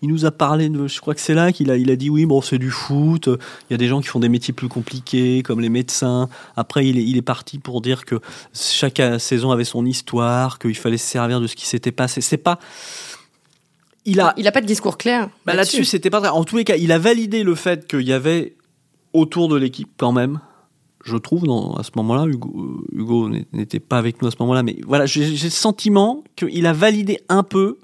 Il 0.00 0.08
nous 0.08 0.24
a 0.24 0.30
parlé 0.30 0.70
je 0.86 1.00
crois 1.00 1.14
que 1.14 1.20
c'est 1.20 1.34
là 1.34 1.52
qu'il 1.52 1.70
a, 1.70 1.76
il 1.76 1.90
a 1.90 1.96
dit 1.96 2.08
oui, 2.08 2.24
bon, 2.24 2.40
c'est 2.40 2.58
du 2.58 2.70
foot. 2.70 3.28
Il 3.28 3.72
y 3.72 3.74
a 3.74 3.76
des 3.76 3.88
gens 3.88 4.00
qui 4.00 4.08
font 4.08 4.20
des 4.20 4.30
métiers 4.30 4.54
plus 4.54 4.68
compliqués, 4.68 5.42
comme 5.42 5.60
les 5.60 5.68
médecins. 5.68 6.28
Après, 6.56 6.86
il 6.86 6.98
est, 6.98 7.04
il 7.04 7.16
est 7.16 7.22
parti 7.22 7.58
pour 7.58 7.80
dire 7.80 8.04
que 8.04 8.16
chaque 8.54 9.02
saison 9.18 9.50
avait 9.50 9.64
son 9.64 9.84
histoire, 9.84 10.58
qu'il 10.58 10.76
fallait 10.76 10.98
se 10.98 11.06
servir 11.06 11.40
de 11.40 11.46
ce 11.46 11.56
qui 11.56 11.66
s'était 11.66 11.92
passé. 11.92 12.20
C'est 12.20 12.38
pas 12.38 12.58
il 14.08 14.20
a, 14.20 14.34
il 14.36 14.46
a 14.48 14.52
pas 14.52 14.60
de 14.60 14.66
discours 14.66 14.96
clair. 14.96 15.28
Bah 15.44 15.54
là-dessus, 15.54 15.84
c'était 15.84 16.10
pas 16.10 16.20
très. 16.20 16.30
En 16.30 16.44
tous 16.44 16.56
les 16.56 16.64
cas, 16.64 16.76
il 16.76 16.92
a 16.92 16.98
validé 16.98 17.42
le 17.42 17.54
fait 17.54 17.86
qu'il 17.86 18.02
y 18.02 18.12
avait 18.12 18.56
autour 19.12 19.48
de 19.48 19.56
l'équipe 19.56 19.90
quand 19.96 20.12
même. 20.12 20.40
Je 21.04 21.16
trouve, 21.16 21.44
à 21.78 21.82
ce 21.82 21.90
moment-là, 21.96 22.26
Hugo, 22.26 22.84
Hugo 22.92 23.30
n'était 23.52 23.80
pas 23.80 23.98
avec 23.98 24.20
nous 24.20 24.28
à 24.28 24.30
ce 24.30 24.36
moment-là, 24.40 24.62
mais 24.62 24.76
voilà, 24.86 25.06
j'ai 25.06 25.30
le 25.30 25.36
sentiment 25.50 26.24
qu'il 26.36 26.66
a 26.66 26.72
validé 26.72 27.20
un 27.28 27.42
peu 27.42 27.78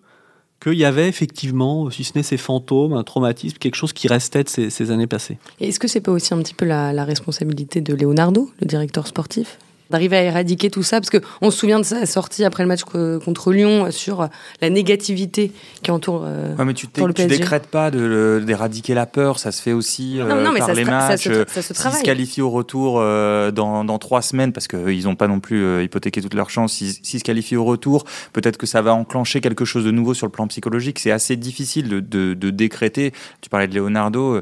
qu'il 0.61 0.75
y 0.75 0.85
avait 0.85 1.09
effectivement, 1.09 1.91
si 1.91 2.05
ce 2.05 2.13
n'est 2.17 2.23
ces 2.23 2.37
fantômes, 2.37 2.93
un 2.93 3.05
traumatisme, 3.05 3.57
quelque 3.59 3.77
chose 3.77 3.93
qui 3.93 4.09
restait 4.09 4.45
de 4.45 4.49
ces, 4.49 4.91
années 4.91 5.07
passées. 5.07 5.39
est-ce 5.61 5.79
que 5.79 5.89
c'est 5.89 6.01
pas 6.01 6.13
aussi 6.13 6.35
un 6.35 6.39
petit 6.39 6.55
peu 6.55 6.65
la, 6.65 6.93
la 6.93 7.05
responsabilité 7.05 7.81
de 7.81 7.95
Leonardo, 7.95 8.51
le 8.61 8.67
directeur 8.67 9.07
sportif? 9.07 9.59
D'arriver 9.95 10.17
à 10.17 10.23
éradiquer 10.25 10.71
tout 10.71 10.83
ça 10.83 11.01
Parce 11.01 11.11
qu'on 11.11 11.51
se 11.51 11.57
souvient 11.57 11.79
de 11.79 11.85
sa 11.85 12.05
sortie 12.07 12.45
après 12.45 12.63
le 12.63 12.69
match 12.69 12.83
contre 12.83 13.53
Lyon 13.53 13.91
sur 13.91 14.29
la 14.61 14.71
négativité 14.71 15.53
qui 15.83 15.91
entoure 15.91 16.25
euh, 16.25 16.55
ouais, 16.57 16.65
mais 16.65 16.75
tu, 16.75 16.87
le 16.97 17.15
tu 17.15 17.27
décrètes 17.27 17.67
pas 17.67 17.91
d'éradiquer 17.91 18.95
la 18.95 19.07
peur, 19.07 19.39
ça 19.39 19.53
se 19.53 19.63
fait 19.63 19.73
aussi 19.73 20.21
euh, 20.21 20.27
par 20.59 20.75
les 20.75 20.85
matchs. 20.85 21.29
Ça 21.29 21.63
se, 21.63 21.73
S'ils 21.75 21.93
se 21.93 22.03
qualifient 22.03 22.43
au 22.43 22.51
retour 22.51 22.97
euh, 22.99 23.51
dans, 23.51 23.85
dans, 23.85 23.99
trois 23.99 24.23
semaines, 24.23 24.53
parce 24.53 24.69
qu'ils 24.69 25.05
n'ont 25.05 25.17
pas 25.17 25.29
non 25.29 25.41
plus 25.41 25.83
hypothéqué 25.85 26.21
toutes 26.21 26.35
leurs 26.35 26.51
chances, 26.51 26.73
s'ils 26.73 27.21
se 27.21 27.25
qualifient 27.25 27.57
au 27.57 27.65
retour, 27.65 28.05
peut-être 28.33 28.57
que 28.57 28.67
ça 28.67 28.83
va 28.83 28.95
enclencher 28.95 29.41
quelque 29.41 29.65
chose 29.65 29.85
de 29.85 29.91
nouveau 29.91 30.15
sur 30.15 30.27
le 30.27 30.33
plan 30.33 30.47
psychologique. 30.49 30.99
C'est 30.99 31.13
assez 31.13 31.37
difficile 31.37 31.89
de, 31.89 32.01
de, 32.01 32.35
de 32.35 32.51
décréter. 32.51 33.13
Tu 33.41 33.49
parlais 33.49 33.69
de 33.69 33.75
Leonardo 33.75 34.41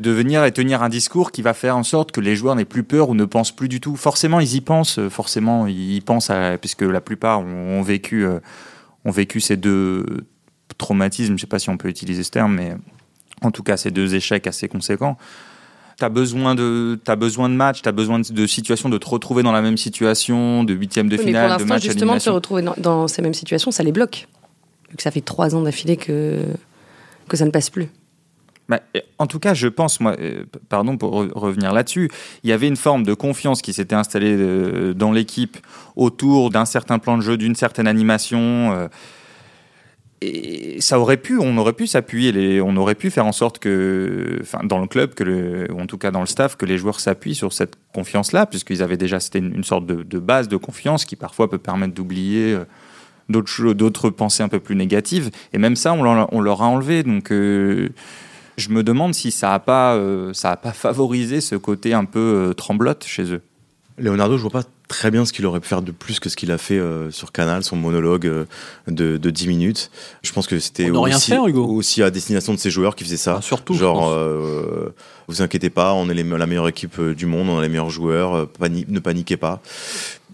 de 0.00 0.10
venir 0.10 0.44
et 0.44 0.52
tenir 0.52 0.82
un 0.82 0.88
discours 0.88 1.30
qui 1.30 1.42
va 1.42 1.52
faire 1.52 1.76
en 1.76 1.82
sorte 1.82 2.10
que 2.10 2.20
les 2.20 2.34
joueurs 2.34 2.56
n'aient 2.56 2.64
plus 2.64 2.82
peur 2.82 3.10
ou 3.10 3.14
ne 3.14 3.26
pensent 3.26 3.52
plus 3.52 3.68
du 3.68 3.80
tout. 3.80 3.96
Forcément, 3.96 4.40
ils 4.40 4.54
y 4.54 4.60
pensent, 4.62 4.98
forcément, 5.10 5.66
ils 5.66 5.96
y 5.96 6.00
pensent, 6.00 6.30
à, 6.30 6.56
puisque 6.58 6.82
la 6.82 7.02
plupart 7.02 7.40
ont, 7.40 7.82
vécu, 7.82 8.24
euh, 8.24 8.40
ont 9.04 9.10
vécu 9.10 9.40
ces 9.40 9.58
deux 9.58 10.06
traumatismes, 10.78 11.28
je 11.28 11.32
ne 11.34 11.38
sais 11.38 11.46
pas 11.46 11.58
si 11.58 11.68
on 11.68 11.76
peut 11.76 11.88
utiliser 11.88 12.22
ce 12.22 12.30
terme, 12.30 12.54
mais 12.54 12.74
en 13.42 13.50
tout 13.50 13.62
cas 13.62 13.76
ces 13.76 13.90
deux 13.90 14.14
échecs 14.14 14.46
assez 14.46 14.68
conséquents. 14.68 15.18
Tu 15.98 16.04
as 16.06 16.08
besoin 16.08 16.54
de, 16.54 16.98
as 17.06 17.16
besoin 17.16 17.50
de 17.50 17.54
matchs, 17.54 17.82
tu 17.82 17.88
as 17.88 17.92
besoin 17.92 18.20
de, 18.20 18.46
situations, 18.46 18.88
de 18.88 18.96
te 18.96 19.06
retrouver 19.06 19.42
dans 19.42 19.52
la 19.52 19.60
même 19.60 19.76
situation, 19.76 20.64
de 20.64 20.72
huitième 20.72 21.10
de 21.10 21.18
finale, 21.18 21.58
de 21.58 21.64
match 21.64 21.82
justement, 21.82 22.14
de 22.14 22.20
se 22.20 22.30
retrouver 22.30 22.62
dans, 22.78 23.06
ces 23.06 23.20
mêmes 23.20 23.34
situations, 23.34 23.70
ça 23.70 23.82
les 23.82 23.92
bloque. 23.92 24.28
Vu 24.88 24.96
que 24.96 25.02
ça 25.02 25.10
fait 25.10 25.20
trois 25.20 25.54
ans 25.54 25.60
d'affilée 25.60 25.98
que, 25.98 26.42
que 27.28 27.36
ça 27.36 27.44
ne 27.44 27.50
passe 27.50 27.68
plus. 27.68 27.90
Bah, 28.70 28.78
en 29.18 29.26
tout 29.26 29.40
cas, 29.40 29.52
je 29.52 29.66
pense, 29.66 29.98
moi, 29.98 30.14
euh, 30.20 30.44
pardon 30.68 30.96
pour 30.96 31.14
revenir 31.34 31.72
là-dessus, 31.72 32.08
il 32.44 32.50
y 32.50 32.52
avait 32.52 32.68
une 32.68 32.76
forme 32.76 33.02
de 33.02 33.14
confiance 33.14 33.62
qui 33.62 33.72
s'était 33.72 33.96
installée 33.96 34.36
euh, 34.38 34.94
dans 34.94 35.10
l'équipe 35.10 35.58
autour 35.96 36.50
d'un 36.50 36.64
certain 36.64 37.00
plan 37.00 37.16
de 37.16 37.22
jeu, 37.22 37.36
d'une 37.36 37.56
certaine 37.56 37.88
animation. 37.88 38.38
Euh, 38.72 38.86
et 40.20 40.80
ça 40.80 41.00
aurait 41.00 41.16
pu, 41.16 41.36
on 41.40 41.56
aurait 41.56 41.72
pu 41.72 41.88
s'appuyer, 41.88 42.60
on 42.60 42.76
aurait 42.76 42.94
pu 42.94 43.10
faire 43.10 43.26
en 43.26 43.32
sorte 43.32 43.58
que, 43.58 44.38
enfin, 44.40 44.60
dans 44.62 44.78
le 44.78 44.86
club, 44.86 45.14
que 45.14 45.66
ou 45.72 45.80
en 45.80 45.86
tout 45.86 45.98
cas 45.98 46.12
dans 46.12 46.20
le 46.20 46.26
staff, 46.26 46.56
que 46.56 46.66
les 46.66 46.78
joueurs 46.78 47.00
s'appuient 47.00 47.34
sur 47.34 47.52
cette 47.52 47.74
confiance-là, 47.92 48.46
puisqu'ils 48.46 48.84
avaient 48.84 48.98
déjà, 48.98 49.18
c'était 49.18 49.40
une, 49.40 49.64
sorte 49.64 49.84
de, 49.84 50.18
base 50.20 50.46
de 50.46 50.56
confiance 50.56 51.04
qui 51.04 51.16
parfois 51.16 51.50
peut 51.50 51.58
permettre 51.58 51.94
d'oublier 51.94 52.56
d'autres, 53.28 54.10
pensées 54.10 54.44
un 54.44 54.48
peu 54.48 54.60
plus 54.60 54.76
négatives. 54.76 55.30
Et 55.52 55.58
même 55.58 55.74
ça, 55.74 55.92
on 55.92 56.40
leur 56.40 56.62
a 56.62 56.66
enlevé. 56.66 57.02
Donc, 57.02 57.32
je 58.60 58.70
me 58.70 58.82
demande 58.82 59.14
si 59.14 59.30
ça 59.30 59.50
n'a 59.50 59.58
pas, 59.58 59.94
euh, 59.94 60.32
ça 60.32 60.52
a 60.52 60.56
pas 60.56 60.72
favorisé 60.72 61.40
ce 61.40 61.56
côté 61.56 61.94
un 61.94 62.04
peu 62.04 62.18
euh, 62.50 62.54
tremblote 62.54 63.04
chez 63.04 63.32
eux. 63.32 63.42
Leonardo, 63.98 64.36
je 64.36 64.42
vois 64.42 64.50
pas 64.50 64.62
très 64.88 65.10
bien 65.10 65.26
ce 65.26 65.32
qu'il 65.32 65.44
aurait 65.44 65.60
pu 65.60 65.68
faire 65.68 65.82
de 65.82 65.92
plus 65.92 66.20
que 66.20 66.30
ce 66.30 66.36
qu'il 66.36 66.50
a 66.52 66.58
fait 66.58 66.78
euh, 66.78 67.10
sur 67.10 67.32
Canal, 67.32 67.62
son 67.62 67.76
monologue 67.76 68.46
de, 68.86 69.16
de 69.18 69.30
10 69.30 69.48
minutes. 69.48 69.90
Je 70.22 70.32
pense 70.32 70.46
que 70.46 70.58
c'était 70.58 70.90
aussi, 70.90 71.34
aussi, 71.34 72.02
à 72.02 72.10
destination 72.10 72.54
de 72.54 72.58
ses 72.58 72.70
joueurs 72.70 72.96
qui 72.96 73.04
faisaient 73.04 73.18
ça. 73.18 73.36
Ah, 73.38 73.42
surtout. 73.42 73.74
Genre, 73.74 74.16
vous 75.28 75.42
inquiétez 75.42 75.70
pas, 75.70 75.92
on 75.92 76.08
est 76.08 76.14
la 76.14 76.46
meilleure 76.46 76.68
équipe 76.68 76.98
du 77.00 77.26
monde, 77.26 77.50
on 77.50 77.58
a 77.58 77.62
les 77.62 77.68
meilleurs 77.68 77.90
joueurs, 77.90 78.48
ne 78.60 78.98
paniquez 79.00 79.36
pas 79.36 79.60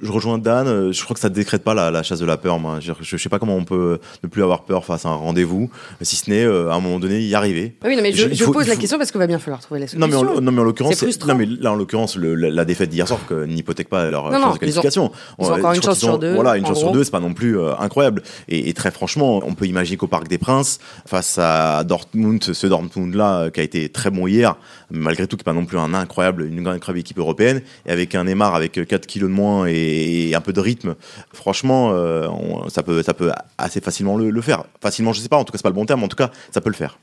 je 0.02 0.10
rejoins 0.10 0.38
Dan. 0.38 0.66
Euh, 0.66 0.92
je 0.92 1.02
crois 1.04 1.14
que 1.14 1.20
ça 1.20 1.28
ne 1.28 1.34
décrète 1.34 1.62
pas 1.62 1.74
la, 1.74 2.02
chasse 2.02 2.20
de 2.20 2.26
la 2.26 2.36
peur. 2.36 2.58
Moi, 2.58 2.78
je, 2.80 2.92
ne 2.92 3.18
sais 3.18 3.28
pas 3.28 3.38
comment 3.38 3.56
on 3.56 3.64
peut 3.64 3.98
ne 4.22 4.28
plus 4.28 4.42
avoir 4.42 4.62
peur 4.64 4.84
face 4.84 5.06
à 5.06 5.08
un 5.08 5.14
rendez-vous, 5.14 5.70
si 6.02 6.16
ce 6.16 6.30
n'est 6.30 6.44
euh, 6.44 6.70
à 6.70 6.74
un 6.74 6.80
moment 6.80 6.98
donné 6.98 7.20
y 7.20 7.34
arriver. 7.34 7.74
Ah 7.82 7.86
oui, 7.88 7.98
mais 8.00 8.12
je, 8.12 8.44
pose 8.44 8.68
la 8.68 8.76
question 8.76 8.98
parce 8.98 9.10
qu'il 9.10 9.18
va 9.18 9.26
bien 9.26 9.38
falloir 9.38 9.60
trouver 9.60 9.80
la 9.80 9.86
solution. 9.86 10.06
Non, 10.06 10.24
mais 10.24 10.30
en, 10.30 10.40
non, 10.40 10.52
mais 10.52 10.60
en 10.60 10.64
l'occurrence, 10.64 11.02
non, 11.26 11.34
mais 11.34 11.46
là, 11.46 11.72
en 11.72 11.76
l'occurrence, 11.76 12.16
la, 12.16 12.64
défaite 12.64 12.90
d'hier 12.90 13.06
soir 13.06 13.20
n'hypothèque 13.46 13.88
pas 13.88 14.10
leur 14.10 14.30
chance 14.32 14.54
de 14.54 14.58
qualification. 14.58 15.12
Ils 15.38 15.46
ont, 15.46 15.52
encore 15.52 15.72
une 15.72 15.82
chance 15.82 15.98
sur 15.98 16.18
deux. 16.18 16.34
Voilà, 16.34 16.56
une 16.56 16.66
chance 16.66 16.78
sur 16.78 16.92
deux, 16.92 17.04
c'est 17.04 17.10
pas 17.10 17.20
non 17.20 17.34
plus 17.34 17.58
euh, 17.58 17.76
incroyable. 17.78 18.22
Et, 18.48 18.72
très 18.74 18.90
franchement, 18.90 19.40
on 19.44 19.54
peut 19.54 19.66
imaginer 19.66 19.96
qu'au 19.96 20.06
Parc 20.06 20.28
des 20.28 20.38
Princes, 20.38 20.78
face 21.06 21.38
à 21.38 21.84
Dortmund, 21.84 22.42
ce 22.42 22.66
Dortmund-là 22.66 23.50
qui 23.50 23.60
a 23.60 23.62
été 23.62 23.88
très 23.88 24.10
bon 24.10 24.26
hier, 24.26 24.56
malgré 24.90 25.26
tout, 25.26 25.36
qui 25.36 25.40
n'est 25.40 25.44
pas 25.44 25.52
non 25.52 25.64
plus 25.64 25.78
un 25.78 25.94
incroyable, 25.94 26.46
une 26.46 26.66
incroyable 26.66 26.98
équipe 26.98 27.18
européenne, 27.18 27.62
et 27.86 27.90
avec 27.90 28.14
un 28.14 28.24
Neymar 28.24 28.54
avec 28.54 28.86
4 28.86 29.06
kilos 29.06 29.30
de 29.30 29.34
moins 29.34 29.66
et, 29.66 29.85
un 30.34 30.40
peu 30.40 30.52
de 30.52 30.60
rythme, 30.60 30.94
franchement, 31.32 31.90
euh, 31.92 32.28
ça, 32.68 32.82
peut, 32.82 33.02
ça 33.02 33.14
peut 33.14 33.32
assez 33.58 33.80
facilement 33.80 34.16
le, 34.16 34.40
faire. 34.40 34.64
Facilement, 34.80 35.12
je 35.12 35.20
sais 35.20 35.28
pas, 35.28 35.36
en 35.36 35.44
tout 35.44 35.52
cas, 35.52 35.58
c'est 35.58 35.62
pas 35.62 35.70
le 35.70 35.74
bon 35.74 35.86
terme, 35.86 36.02
en 36.02 36.08
tout 36.08 36.16
cas, 36.16 36.30
ça 36.50 36.60
peut 36.60 36.70
le 36.70 36.74
faire. 36.74 36.98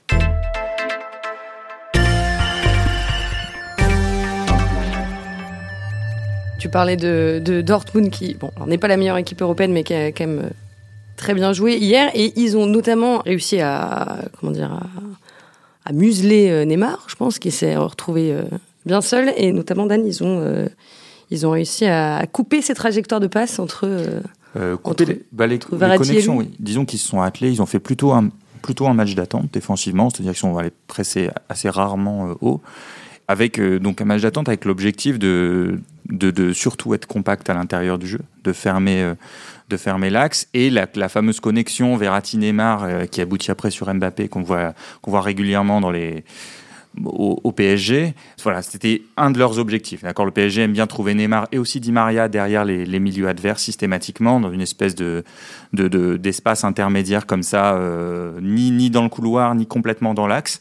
Tu 6.60 6.70
parlais 6.70 6.96
de, 6.96 7.62
Dortmund 7.62 8.10
qui, 8.10 8.36
bon, 8.36 8.52
n'est 8.68 8.78
pas 8.78 8.88
la 8.88 8.98
meilleure 8.98 9.18
équipe 9.18 9.42
européenne, 9.42 9.74
mais 9.74 9.84
qui 9.84 9.94
a 9.94 10.12
quand 10.12 10.28
même 10.28 10.40
euh, 10.40 10.50
très 11.18 11.34
bien 11.34 11.54
joué 11.54 11.76
hier, 11.76 12.10
et 12.14 12.34
ils 12.40 12.58
ont 12.58 12.66
notamment 12.66 13.20
réussi 13.20 13.60
à, 13.60 14.20
comment 14.40 14.52
dire, 14.52 14.80
à, 15.86 15.92
museler 15.92 16.50
euh, 16.50 16.64
Neymar, 16.64 17.06
je 17.08 17.16
pense, 17.16 17.40
qui 17.40 17.52
s'est 17.52 17.76
retrouvé 17.76 18.36
bien 18.86 19.02
seul, 19.02 19.34
et 19.36 19.52
notamment 19.52 19.86
Dan, 19.86 20.06
ils 20.06 20.24
ont 20.24 20.68
ils 21.34 21.48
ont 21.48 21.52
réussi 21.52 21.86
à 21.86 22.26
couper 22.32 22.62
ces 22.62 22.76
trajectoires 22.76 23.20
de 23.20 23.28
passe 23.28 23.58
entre. 23.58 23.88
Euh, 23.88 24.22
euh 24.56 24.78
les, 25.00 25.20
bah, 25.32 25.98
connexions, 25.98 26.38
oui. 26.38 26.52
Disons 26.60 26.86
qu'ils 26.86 27.00
se 27.00 27.08
sont 27.08 27.22
attelés, 27.22 27.52
ils 27.52 27.62
ont 27.62 27.66
fait 27.66 27.80
plutôt 27.80 28.12
un, 28.12 28.30
plutôt 28.62 28.86
un 28.86 28.94
match 28.94 29.16
d'attente 29.16 29.52
défensivement, 29.52 30.12
c'est-à-dire 30.12 30.34
qu'ils 30.34 30.42
sont 30.42 30.56
allés 30.58 30.72
presser 30.86 31.32
assez 31.50 31.72
rarement 31.72 32.30
euh, 32.30 32.34
haut, 32.42 32.62
avec 33.28 33.60
euh, 33.60 33.80
donc 33.80 34.00
un 34.00 34.06
match 34.06 34.22
d'attente 34.22 34.48
avec 34.48 34.64
l'objectif 34.66 35.18
de, 35.18 35.80
de, 36.08 36.30
de, 36.30 36.54
surtout 36.54 36.94
être 36.94 37.08
compact 37.08 37.50
à 37.50 37.56
l'intérieur 37.56 37.98
du 37.98 38.06
jeu, 38.06 38.20
de 38.44 38.54
fermer, 38.54 39.14
de 39.70 39.78
fermer 39.78 40.12
l'axe 40.12 40.48
et 40.54 40.70
la, 40.70 40.86
la, 40.94 41.10
fameuse 41.10 41.40
connexion 41.40 41.98
Verratti-Neymar 41.98 43.10
qui 43.10 43.22
aboutit 43.22 43.50
après 43.50 43.72
sur 43.72 43.92
Mbappé 43.92 44.28
qu'on 44.30 44.44
voit, 44.44 44.76
qu'on 45.02 45.10
voit 45.10 45.22
régulièrement 45.22 45.82
dans 45.82 45.90
les 45.90 46.26
au, 47.04 47.52
PSG. 47.52 48.14
Voilà, 48.44 48.62
c'était 48.62 49.04
un 49.18 49.32
de 49.32 49.40
leurs 49.40 49.60
objectifs. 49.60 50.04
D'accord, 50.04 50.26
le 50.26 50.32
PSG 50.32 50.62
aime 50.62 50.74
bien 50.74 50.88
trouver 50.88 51.14
Neymar 51.14 51.48
et 51.52 51.58
aussi 51.58 51.80
Di 51.80 51.92
Maria 51.92 52.28
derrière 52.28 52.66
les, 52.66 53.00
milieux 53.00 53.28
adverses 53.28 53.64
systématiquement 53.64 54.40
dans 54.40 54.52
une 54.52 54.62
espèce 54.62 54.96
de, 54.96 55.24
d'espace 55.74 56.64
intermédiaire 56.64 57.26
comme 57.26 57.44
ça, 57.44 57.76
euh, 57.76 58.40
ni 58.42 58.72
ni 58.72 58.90
dans 58.90 59.04
le 59.04 59.10
couloir 59.10 59.56
ni 59.56 59.66
complètement 59.66 60.14
dans 60.14 60.28
l'axe. 60.28 60.60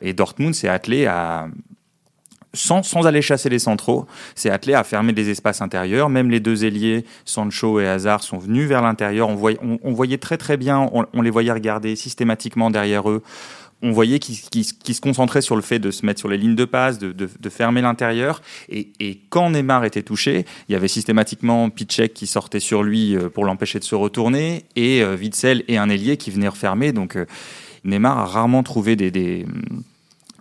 Et 0.00 0.12
Dortmund 0.12 0.54
s'est 0.54 0.68
attelé 0.68 1.06
à 1.06 1.48
sans, 2.54 2.82
sans, 2.82 3.06
aller 3.06 3.20
chasser 3.20 3.48
les 3.50 3.58
centraux, 3.58 4.06
s'est 4.34 4.50
attelé 4.50 4.74
à 4.74 4.82
fermer 4.82 5.12
des 5.12 5.28
espaces 5.28 5.60
intérieurs. 5.60 6.08
Même 6.08 6.30
les 6.30 6.40
deux 6.40 6.64
ailiers, 6.64 7.04
Sancho 7.24 7.78
et 7.78 7.86
Hazard, 7.86 8.22
sont 8.22 8.38
venus 8.38 8.66
vers 8.66 8.82
l'intérieur. 8.82 9.28
On 9.28 9.34
voyait, 9.34 9.58
on, 9.60 9.92
voyait 9.92 10.18
très 10.18 10.38
très 10.38 10.56
bien, 10.56 10.88
on, 10.92 11.04
on, 11.12 11.22
les 11.22 11.30
voyait 11.30 11.52
regarder 11.52 11.94
systématiquement 11.94 12.70
derrière 12.70 13.08
eux 13.10 13.22
on 13.82 13.92
voyait 13.92 14.18
qu'il 14.18 14.34
se 14.64 15.00
concentrait 15.00 15.40
sur 15.40 15.54
le 15.54 15.62
fait 15.62 15.78
de 15.78 15.90
se 15.90 16.04
mettre 16.04 16.18
sur 16.18 16.28
les 16.28 16.36
lignes 16.36 16.56
de 16.56 16.64
passe, 16.64 16.98
de, 16.98 17.48
fermer 17.48 17.80
l'intérieur. 17.80 18.42
Et, 18.68 19.20
quand 19.30 19.50
Neymar 19.50 19.84
était 19.84 20.02
touché, 20.02 20.44
il 20.68 20.72
y 20.72 20.74
avait 20.74 20.88
systématiquement 20.88 21.70
Pichek 21.70 22.12
qui 22.12 22.26
sortait 22.26 22.60
sur 22.60 22.82
lui 22.82 23.16
euh, 23.16 23.28
pour 23.28 23.44
l'empêcher 23.44 23.78
de 23.78 23.84
se 23.84 23.94
retourner, 23.94 24.64
et 24.76 25.02
euh, 25.02 25.16
Witzel 25.16 25.64
et 25.68 25.78
un 25.78 25.88
ailier 25.88 26.16
qui 26.16 26.30
venaient 26.30 26.48
refermer. 26.48 26.92
Donc 26.92 27.16
euh, 27.16 27.26
Neymar 27.84 28.18
a 28.18 28.26
rarement 28.26 28.62
trouvé 28.62 28.96
des, 28.96 29.46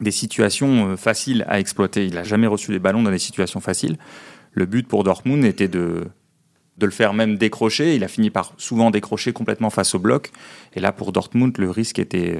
situations 0.10 0.97
faciles 0.97 1.45
à 1.47 1.60
exploiter. 1.60 2.06
Il 2.06 2.15
n'a 2.15 2.23
jamais 2.23 2.47
reçu 2.47 2.71
des 2.71 2.80
ballons 2.80 3.04
dans 3.04 3.12
des 3.12 3.19
situations 3.19 3.60
faciles. 3.60 3.97
Le 4.54 4.65
but 4.65 4.88
pour 4.88 5.04
Dortmund 5.04 5.45
était 5.45 5.67
de 5.67 6.10
le 6.80 6.89
faire 6.89 7.13
même 7.13 7.38
décrocher. 7.38 7.95
Il 7.95 8.04
a 8.04 8.08
fini 8.08 8.32
par 8.32 8.54
souvent 8.58 8.89
décrocher 8.89 9.32
complètement 9.32 9.69
face 9.69 9.93
au 9.93 10.00
bloc. 10.00 10.32
Et 10.73 10.80
là, 10.80 10.91
pour 10.91 11.12
Dortmund, 11.12 11.56
le 11.58 11.69
risque 11.69 12.00
était 12.00 12.39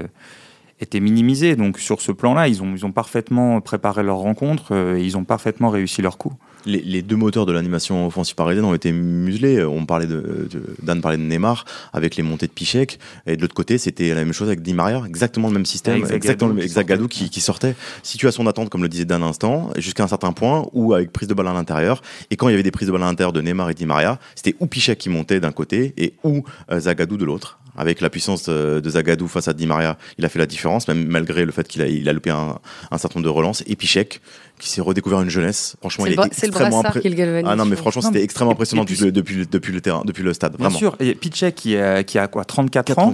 était 0.80 1.00
minimisé. 1.00 1.56
Donc 1.56 1.80
sur 1.80 2.02
ce 2.02 2.12
plan-là, 2.12 2.48
ils 2.48 2.62
ont, 2.62 2.74
ils 2.76 2.86
ont 2.86 2.92
parfaitement 2.92 3.62
préparé 3.62 4.04
leur 4.04 4.18
rencontre 4.18 4.72
euh, 4.72 4.98
et 4.98 5.04
ils 5.04 5.18
ont 5.18 5.24
parfaitement 5.24 5.70
réussi 5.70 6.02
leur 6.02 6.18
coup. 6.18 6.34
Les, 6.66 7.02
deux 7.02 7.16
moteurs 7.16 7.46
de 7.46 7.54
l'animation 7.54 8.08
offensive 8.08 8.36
parisienne 8.36 8.66
ont 8.66 8.74
été 8.74 8.92
muselés. 8.92 9.63
On 9.63 9.86
parlait 9.86 10.08
de, 10.08 10.50
Dan 10.82 11.00
parlait 11.00 11.18
de 11.18 11.24
Neymar 11.24 11.63
avec 11.94 12.18
les 12.18 12.24
montées 12.24 12.48
de 12.48 12.52
Pichek 12.52 13.00
et 13.26 13.38
de 13.38 13.42
l'autre 13.42 13.54
côté 13.54 13.78
c'était 13.78 14.10
la 14.10 14.16
même 14.16 14.34
chose 14.34 14.50
avec 14.50 14.62
Di 14.62 14.74
Maria, 14.74 15.02
exactement 15.08 15.48
le 15.48 15.54
même 15.54 15.66
système, 15.66 16.04
exactement 16.12 16.52
le 16.52 16.62
exact 16.62 16.90
Gadou 16.90 17.08
qui, 17.08 17.30
qui, 17.30 17.40
sortait. 17.40 17.74
Situation 18.04 18.44
d'attente 18.44 18.70
comme 18.70 18.82
le 18.82 18.90
disait 18.90 19.06
Dan 19.06 19.24
instant 19.24 19.70
jusqu'à 19.78 20.04
un 20.04 20.08
certain 20.10 20.34
point 20.34 20.68
ou 20.74 20.94
avec 20.94 21.13
prise 21.13 21.30
de 21.30 21.34
balle 21.34 21.48
à 21.48 21.54
l'intérieur. 21.54 22.02
Et 22.32 22.36
quand 22.36 22.50
il 22.50 22.52
y 22.52 22.56
avait 22.56 22.63
des 22.63 22.72
prises 22.72 22.88
de 22.88 22.92
balle 22.92 23.04
à 23.04 23.06
l'intérieur 23.06 23.32
de 23.32 23.40
Neymar 23.40 23.70
et 23.70 23.74
Di 23.74 23.86
Maria, 23.86 24.20
c'était 24.36 24.56
ou 24.60 24.68
Pichek 24.68 24.98
qui 24.98 25.10
montait 25.10 25.40
d'un 25.40 25.54
côté 25.54 25.94
et 25.96 26.16
ou 26.26 26.44
euh, 26.70 26.82
Zagadou 26.82 27.16
de 27.16 27.24
l'autre 27.24 27.60
avec 27.78 28.02
la 28.02 28.10
puissance 28.10 28.50
de 28.50 28.90
Zagadou 28.90 29.28
face 29.28 29.48
à 29.48 29.54
Di 29.54 29.66
Maria, 29.66 29.98
il 30.18 30.26
a 30.26 30.30
fait 30.30 30.40
la 30.40 30.46
différence, 30.46 30.88
même 30.88 31.06
malgré 31.06 31.46
le 31.46 31.52
fait 31.52 31.68
qu'il 31.68 31.82
a, 31.82 31.88
il 31.88 32.10
a 32.10 32.13
loupé 32.13 32.32
un, 32.32 32.60
un 32.92 32.98
certain 32.98 33.20
nombre 33.20 33.32
de 33.32 33.36
relances. 33.36 33.63
Et 33.68 33.76
Pichek, 33.76 34.22
qui 34.60 34.70
s'est 34.70 34.82
redécouvert 34.82 35.22
une 35.22 35.30
jeunesse. 35.30 35.76
Franchement, 35.80 36.06
il 36.08 36.13
est 36.13 36.26
extrêmement 36.26 36.80
impressionnant. 36.80 37.44
Ah 37.46 37.56
non, 37.56 37.66
mais 37.66 37.76
franchement, 37.76 38.02
c'était 38.02 38.24
extrêmement 38.24 38.54
impressionnant 38.54 38.84
depuis, 38.84 39.12
depuis, 39.12 39.48
depuis, 39.48 39.74
le 39.74 39.82
terrain, 39.82 40.02
depuis 40.06 40.24
le 40.24 40.34
stade. 40.34 40.58
Bien 40.58 40.70
sûr. 40.70 40.96
Et 41.00 41.16
Pichek 41.16 41.56
qui 41.56 41.78
a, 41.78 42.04
qui 42.04 42.18
a 42.18 42.28
quoi 42.28 42.44
34, 42.44 43.00
ans. 43.00 43.13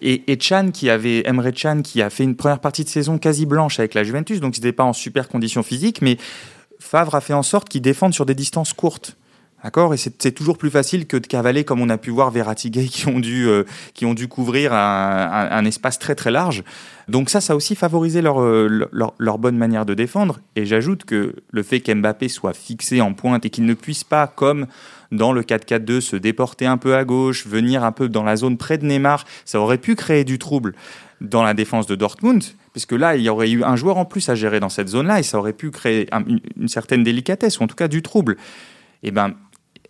et, 0.00 0.30
et, 0.30 0.38
Chan 0.40 0.70
qui 0.72 0.90
avait 0.90 1.26
Emre 1.26 1.50
Chan 1.54 1.80
qui 1.82 2.02
a 2.02 2.10
fait 2.10 2.24
une 2.24 2.36
première 2.36 2.58
partie 2.58 2.84
de 2.84 2.88
saison 2.88 3.18
quasi 3.18 3.46
blanche 3.46 3.78
avec 3.78 3.94
la 3.94 4.04
Juventus, 4.04 4.40
donc 4.40 4.56
il 4.56 4.60
n'était 4.60 4.72
pas 4.72 4.84
en 4.84 4.92
super 4.92 5.28
condition 5.28 5.62
physique, 5.62 6.02
mais 6.02 6.18
Favre 6.78 7.14
a 7.14 7.20
fait 7.20 7.32
en 7.32 7.42
sorte 7.42 7.68
qu'il 7.68 7.80
défende 7.80 8.12
sur 8.12 8.26
des 8.26 8.34
distances 8.34 8.72
courtes. 8.72 9.16
D'accord? 9.62 9.94
Et 9.94 9.96
c'est 9.96 10.32
toujours 10.32 10.58
plus 10.58 10.70
facile 10.70 11.06
que 11.06 11.16
de 11.16 11.26
cavaler, 11.26 11.62
comme 11.62 11.80
on 11.80 11.88
a 11.88 11.96
pu 11.96 12.10
voir 12.10 12.32
Verratti 12.32 12.70
qui 12.70 13.06
ont 13.06 13.20
dû, 13.20 13.46
euh, 13.46 13.62
qui 13.94 14.04
ont 14.06 14.14
dû 14.14 14.26
couvrir 14.26 14.72
un, 14.72 15.48
un, 15.50 15.64
espace 15.64 16.00
très 16.00 16.16
très 16.16 16.32
large. 16.32 16.64
Donc 17.06 17.30
ça, 17.30 17.40
ça 17.40 17.52
a 17.52 17.56
aussi 17.56 17.76
favorisé 17.76 18.22
leur, 18.22 18.40
euh, 18.40 18.88
leur, 18.90 19.14
leur 19.18 19.38
bonne 19.38 19.56
manière 19.56 19.86
de 19.86 19.94
défendre. 19.94 20.40
Et 20.56 20.66
j'ajoute 20.66 21.04
que 21.04 21.36
le 21.50 21.62
fait 21.62 21.80
qu'Mbappé 21.80 22.28
soit 22.28 22.54
fixé 22.54 23.00
en 23.00 23.14
pointe 23.14 23.44
et 23.46 23.50
qu'il 23.50 23.64
ne 23.64 23.74
puisse 23.74 24.02
pas, 24.02 24.26
comme 24.26 24.66
dans 25.12 25.32
le 25.32 25.42
4-4-2, 25.42 26.00
se 26.00 26.16
déporter 26.16 26.66
un 26.66 26.76
peu 26.76 26.96
à 26.96 27.04
gauche, 27.04 27.46
venir 27.46 27.84
un 27.84 27.92
peu 27.92 28.08
dans 28.08 28.24
la 28.24 28.34
zone 28.34 28.56
près 28.56 28.78
de 28.78 28.86
Neymar, 28.86 29.24
ça 29.44 29.60
aurait 29.60 29.78
pu 29.78 29.94
créer 29.94 30.24
du 30.24 30.38
trouble 30.38 30.74
dans 31.20 31.44
la 31.44 31.54
défense 31.54 31.86
de 31.86 31.94
Dortmund, 31.94 32.42
puisque 32.72 32.92
là, 32.92 33.14
il 33.14 33.22
y 33.22 33.28
aurait 33.28 33.50
eu 33.50 33.62
un 33.62 33.76
joueur 33.76 33.96
en 33.96 34.04
plus 34.04 34.28
à 34.28 34.34
gérer 34.34 34.58
dans 34.58 34.70
cette 34.70 34.88
zone-là, 34.88 35.20
et 35.20 35.22
ça 35.22 35.38
aurait 35.38 35.52
pu 35.52 35.70
créer 35.70 36.08
une, 36.12 36.40
une 36.58 36.68
certaine 36.68 37.04
délicatesse, 37.04 37.60
ou 37.60 37.62
en 37.62 37.68
tout 37.68 37.76
cas 37.76 37.86
du 37.86 38.02
trouble. 38.02 38.36
Et 39.04 39.10
ben, 39.10 39.34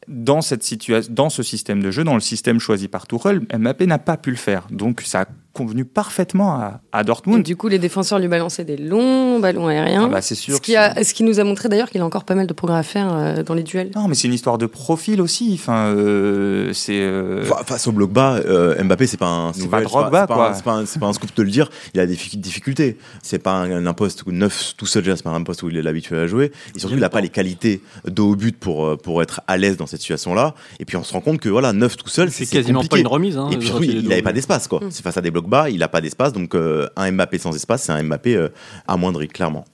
dans 0.09 0.41
cette 0.41 0.62
situation, 0.62 1.12
dans 1.12 1.31
ce 1.31 1.43
système 1.43 1.83
de 1.83 1.91
jeu, 1.91 2.05
dans 2.05 2.15
le 2.15 2.21
système 2.21 2.59
choisi 2.59 2.88
par 2.88 3.07
Tuchel, 3.07 3.47
Mbappé 3.53 3.87
n'a 3.87 3.99
pas 3.99 4.17
pu 4.17 4.31
le 4.31 4.37
faire. 4.37 4.67
Donc 4.71 5.01
ça 5.03 5.27
convenu 5.53 5.85
parfaitement 5.85 6.53
à, 6.55 6.81
à 6.93 7.03
Et 7.03 7.05
Dortmund. 7.05 7.43
du 7.45 7.57
coup, 7.57 7.69
les 7.69 7.79
défenseurs 7.79 8.19
lui 8.19 8.29
balançaient 8.29 8.65
des 8.65 8.77
longs 8.77 9.38
ballons 9.38 9.69
aériens. 9.69 10.05
Ah 10.07 10.09
bah, 10.09 10.23
c'est 10.23 10.35
sûr 10.35 10.57
ce, 10.57 10.61
qui 10.61 10.77
a, 10.77 11.03
ce 11.05 11.12
qui 11.15 11.25
nous 11.25 11.41
a 11.41 11.45
montré 11.45 11.69
d'ailleurs 11.69 11.91
qu'il 11.91 12.01
a 12.01 12.05
encore 12.07 12.25
pas 12.25 12.35
mal 12.35 12.47
de 12.47 12.53
progrès 12.53 12.79
à 12.79 12.83
faire 12.83 13.12
euh, 13.12 13.43
dans 13.43 13.55
les 13.55 13.62
duels. 13.62 13.91
Non, 13.95 14.09
mais 14.09 14.15
c'est 14.15 14.29
une 14.29 14.35
histoire 14.35 14.59
de 14.59 14.67
profil 14.67 15.21
aussi. 15.21 15.51
Enfin, 15.55 15.87
euh, 15.95 16.73
c'est. 16.73 17.01
euh, 17.01 17.45
Fa- 17.45 17.62
Face 17.65 17.87
au 17.87 17.93
bloc 17.93 18.11
bas, 18.12 18.37
euh, 18.37 18.83
Mbappé, 18.83 19.07
c'est 19.07 19.17
pas 19.17 19.27
un. 19.29 19.53
C'est 19.53 19.69
pas 19.69 19.83
Drogba, 19.83 20.23
c'est 20.23 20.27
pas, 20.27 20.35
quoi. 20.35 20.51
un- 20.51 20.55
C'est 20.55 20.65
pas, 20.65 20.73
un- 20.73 20.87
c'est 20.87 20.99
pas 20.99 21.07
un 21.07 21.12
scoop 21.12 21.35
de 21.37 21.43
le 21.43 21.51
dire. 21.51 21.71
Il 21.95 22.01
a 22.01 22.07
des 22.07 22.15
diffi- 22.15 22.37
difficultés. 22.38 22.97
C'est 23.23 23.38
pas 23.38 23.53
un, 23.53 23.87
un 23.87 23.93
poste 23.93 24.25
où 24.27 24.33
neuf 24.33 24.75
tout 24.77 24.87
seul, 24.87 25.05
c'est 25.05 25.23
pas 25.23 25.31
un 25.31 25.43
poste 25.43 25.62
où 25.62 25.69
il 25.71 25.77
est 25.77 25.87
habitué 25.87 26.17
à 26.19 26.27
jouer. 26.27 26.53
Et 26.75 26.79
surtout, 26.79 26.97
il 26.97 27.05
a 27.05 27.09
pas. 27.09 27.19
pas 27.19 27.21
les 27.21 27.29
qualités 27.29 27.83
de 28.07 28.23
haut 28.23 28.37
but 28.37 28.57
pour, 28.59 28.97
pour 28.99 29.23
être 29.23 29.43
à 29.47 29.57
l'aise 29.57 29.77
dans 29.77 29.87
cette 29.87 30.01
situation-là. 30.01 30.55
Et 30.81 30.85
puis, 30.85 30.97
on 30.97 31.05
se 31.05 31.12
rend 31.12 31.21
compte 31.21 31.41
que 31.41 31.49
voilà, 31.49 31.73
neuf 31.73 31.97
tout 31.97 32.09
seul, 32.09 32.31
C'est 32.31 32.45
c'est 32.47 32.57
quasiment 32.57 32.83
pas 32.85 32.99
une 32.99 33.07
remise. 33.07 33.37
Hein, 33.37 33.49
Et 33.53 33.57
puis, 33.59 33.67
surtout, 33.67 33.83
il 33.85 34.03
dos. 34.03 34.09
n'avait 34.09 34.23
pas 34.23 34.33
d'espace, 34.33 34.67
quoi. 34.69 34.81
Mm. 34.81 34.91
C'est 34.91 35.03
face 35.03 35.17
à 35.17 35.21
des 35.21 35.31
blocs 35.31 35.42
bas, 35.49 35.71
il 35.71 35.83
a 35.83 35.89
pas 35.89 36.01
d'espace. 36.01 36.33
Donc, 36.33 36.55
euh, 36.55 36.89
un 36.97 37.11
Mbappé 37.13 37.39
sans 37.39 37.55
espace, 37.55 37.85
c'est 37.85 37.93
un 37.93 38.03
Mbappé 38.03 38.37
euh, 38.37 38.49
amoindri, 38.87 39.29
clairement. 39.29 39.65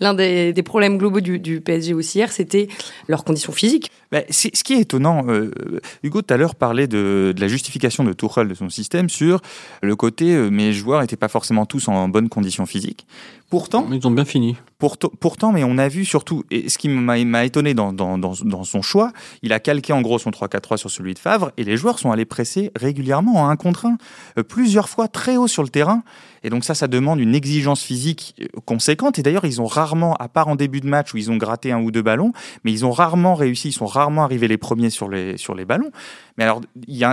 L'un 0.00 0.14
des, 0.14 0.52
des 0.52 0.62
problèmes 0.64 0.98
globaux 0.98 1.20
du, 1.20 1.38
du 1.38 1.60
PSG 1.60 1.94
aussi 1.94 2.18
hier, 2.18 2.32
c'était 2.32 2.66
leurs 3.06 3.22
conditions 3.24 3.52
physiques. 3.52 3.88
bah, 4.10 4.22
c'est- 4.30 4.54
ce 4.56 4.64
qui 4.64 4.72
est 4.72 4.80
étonnant, 4.80 5.24
euh, 5.28 5.50
Hugo 6.02 6.22
tout 6.22 6.34
à 6.34 6.36
l'heure 6.36 6.56
parlait 6.56 6.88
de, 6.88 7.32
de 7.36 7.40
la 7.40 7.46
justification 7.46 8.02
de 8.02 8.12
Tuchel 8.12 8.48
de 8.48 8.54
son 8.54 8.68
système 8.68 9.08
sur 9.08 9.40
le 9.80 9.94
côté 9.94 10.34
euh, 10.34 10.50
mes 10.50 10.72
joueurs 10.72 11.00
n'étaient 11.02 11.14
pas 11.16 11.28
forcément 11.28 11.66
tous 11.66 11.86
en 11.86 12.08
bonne 12.08 12.28
condition 12.28 12.66
physique. 12.66 13.06
Pourtant, 13.52 13.86
Ils 13.92 14.06
ont 14.06 14.10
bien 14.10 14.24
fini. 14.24 14.56
Pourtant, 14.78 15.10
pourtant, 15.20 15.52
mais 15.52 15.62
on 15.62 15.76
a 15.76 15.86
vu 15.86 16.06
surtout, 16.06 16.42
et 16.50 16.70
ce 16.70 16.78
qui 16.78 16.88
m'a 16.88 17.44
étonné 17.44 17.74
dans, 17.74 17.92
dans, 17.92 18.16
dans, 18.16 18.32
dans 18.46 18.64
son 18.64 18.80
choix, 18.80 19.12
il 19.42 19.52
a 19.52 19.60
calqué 19.60 19.92
en 19.92 20.00
gros 20.00 20.18
son 20.18 20.30
3-4-3 20.30 20.78
sur 20.78 20.90
celui 20.90 21.12
de 21.12 21.18
Favre, 21.18 21.52
et 21.58 21.64
les 21.64 21.76
joueurs 21.76 21.98
sont 21.98 22.10
allés 22.10 22.24
presser 22.24 22.72
régulièrement 22.74 23.42
en 23.42 23.50
un 23.50 23.56
contre 23.56 23.84
un, 23.84 23.98
euh, 24.38 24.42
plusieurs 24.42 24.88
fois 24.88 25.06
très 25.06 25.36
haut 25.36 25.48
sur 25.48 25.62
le 25.62 25.68
terrain. 25.68 26.02
Et 26.44 26.48
donc 26.48 26.64
ça, 26.64 26.74
ça 26.74 26.88
demande 26.88 27.20
une 27.20 27.34
exigence 27.34 27.82
physique 27.82 28.34
euh, 28.40 28.46
conséquente. 28.64 29.18
Et 29.18 29.22
d'ailleurs, 29.22 29.44
ils 29.44 29.60
ont 29.60 29.66
rarement, 29.66 30.14
à 30.14 30.28
part 30.28 30.48
en 30.48 30.56
début 30.56 30.80
de 30.80 30.88
match 30.88 31.12
où 31.12 31.18
ils 31.18 31.30
ont 31.30 31.36
gratté 31.36 31.72
un 31.72 31.82
ou 31.82 31.90
deux 31.90 32.00
ballons, 32.00 32.32
mais 32.64 32.72
ils 32.72 32.86
ont 32.86 32.90
rarement 32.90 33.34
réussi, 33.34 33.68
ils 33.68 33.72
sont 33.72 33.84
rarement 33.84 34.24
arrivés 34.24 34.48
les 34.48 34.56
premiers 34.56 34.88
sur 34.88 35.10
les, 35.10 35.36
sur 35.36 35.54
les 35.54 35.66
ballons. 35.66 35.90
Mais 36.38 36.44
alors, 36.44 36.62
il 36.88 36.96
y 36.96 37.04
a, 37.04 37.12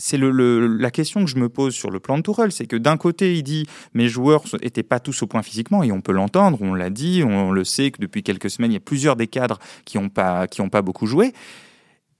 c'est 0.00 0.18
la 0.18 0.90
question 0.90 1.24
que 1.24 1.30
je 1.30 1.36
me 1.36 1.48
pose 1.48 1.74
sur 1.74 1.90
le 1.90 2.00
plan 2.00 2.16
de 2.16 2.22
Tourelle, 2.22 2.52
c'est 2.52 2.66
que 2.66 2.76
d'un 2.76 2.96
côté, 2.96 3.36
il 3.36 3.42
dit 3.42 3.66
mes 3.94 4.08
joueurs 4.08 4.44
n'étaient 4.62 4.82
pas 4.82 4.98
tous 4.98 5.22
au 5.22 5.26
point 5.26 5.42
physiquement, 5.42 5.82
et 5.82 5.92
on 5.92 6.00
peut 6.00 6.12
l'entendre, 6.12 6.58
on 6.62 6.74
l'a 6.74 6.90
dit, 6.90 7.22
on 7.24 7.52
le 7.52 7.64
sait 7.64 7.90
que 7.90 8.00
depuis 8.00 8.22
quelques 8.22 8.50
semaines, 8.50 8.72
il 8.72 8.74
y 8.74 8.78
a 8.78 8.80
plusieurs 8.80 9.16
des 9.16 9.26
cadres 9.26 9.58
qui 9.84 9.98
n'ont 9.98 10.08
pas, 10.08 10.46
pas 10.72 10.82
beaucoup 10.82 11.06
joué. 11.06 11.32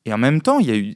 Et 0.04 0.12
en 0.12 0.18
même 0.18 0.42
temps, 0.42 0.58
il 0.58 0.66
y 0.66 0.70
a 0.70 0.76
eu 0.76 0.94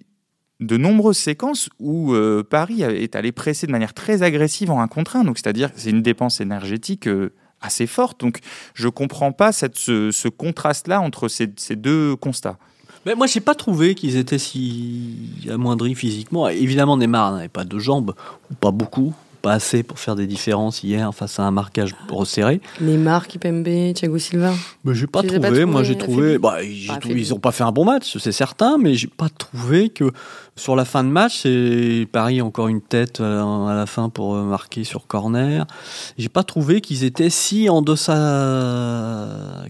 de 0.60 0.76
nombreuses 0.76 1.18
séquences 1.18 1.68
où 1.78 2.12
euh, 2.12 2.42
Paris 2.42 2.82
est 2.82 3.16
allé 3.16 3.32
presser 3.32 3.66
de 3.66 3.72
manière 3.72 3.94
très 3.94 4.22
agressive 4.22 4.70
en 4.70 4.80
un 4.80 4.88
contre 4.88 5.16
un. 5.16 5.24
Donc, 5.24 5.38
c'est-à-dire 5.38 5.70
c'est 5.74 5.90
une 5.90 6.02
dépense 6.02 6.40
énergétique 6.40 7.08
euh, 7.08 7.34
assez 7.60 7.86
forte. 7.86 8.20
Donc, 8.20 8.38
je 8.74 8.88
comprends 8.88 9.32
pas 9.32 9.52
ce, 9.52 10.28
contraste-là 10.28 11.00
entre 11.00 11.28
ces 11.28 11.76
deux 11.76 12.14
constats. 12.16 12.58
Mais 13.06 13.14
moi, 13.14 13.26
j'ai 13.26 13.40
pas 13.40 13.54
trouvé 13.54 13.94
qu'ils 13.94 14.16
étaient 14.16 14.38
si 14.38 15.12
amoindris 15.50 15.94
physiquement. 15.94 16.48
Évidemment, 16.48 16.96
Neymar 16.96 17.32
n'avait 17.32 17.48
pas 17.48 17.64
de 17.64 17.78
jambes, 17.78 18.14
ou 18.50 18.54
pas 18.54 18.70
beaucoup, 18.70 19.12
pas 19.42 19.52
assez 19.52 19.82
pour 19.82 19.98
faire 19.98 20.16
des 20.16 20.26
différences 20.26 20.82
hier 20.82 21.14
face 21.14 21.38
à 21.38 21.42
un 21.42 21.50
marquage 21.50 21.94
resserré. 22.08 22.62
Neymar, 22.80 23.28
Kipembe, 23.28 23.92
Thiago 23.94 24.16
Silva. 24.18 24.54
Mais 24.84 24.94
j'ai 24.94 25.06
pas 25.06 25.22
trouvé. 25.22 25.64
moi, 25.66 25.82
j'ai 25.82 25.98
trouvé. 25.98 26.36
affaiblis 26.36 26.38
Bah, 26.38 26.56
Pas 26.94 27.00
trouvé- 27.00 27.20
ils 27.20 27.34
ont 27.34 27.38
pas 27.38 27.52
fait 27.52 27.64
un 27.64 27.72
bon 27.72 27.84
match, 27.84 28.16
c'est 28.18 28.32
certain, 28.32 28.78
mais 28.78 28.94
j'ai 28.94 29.08
pas 29.08 29.28
trouvé 29.28 29.90
que 29.90 30.10
sur 30.56 30.76
la 30.76 30.84
fin 30.84 31.02
de 31.02 31.08
match, 31.08 31.40
c'est 31.42 32.06
Paris 32.12 32.40
encore 32.40 32.68
une 32.68 32.80
tête 32.80 33.20
à 33.20 33.28
la, 33.28 33.42
à 33.42 33.74
la 33.74 33.86
fin 33.86 34.08
pour 34.08 34.34
euh, 34.36 34.44
marquer 34.44 34.84
sur 34.84 35.06
corner. 35.06 35.66
J'ai 36.16 36.28
pas 36.28 36.44
trouvé 36.44 36.80
qu'ils 36.80 37.02
étaient 37.04 37.30
si 37.30 37.68
en 37.68 37.82
deçà 37.82 38.14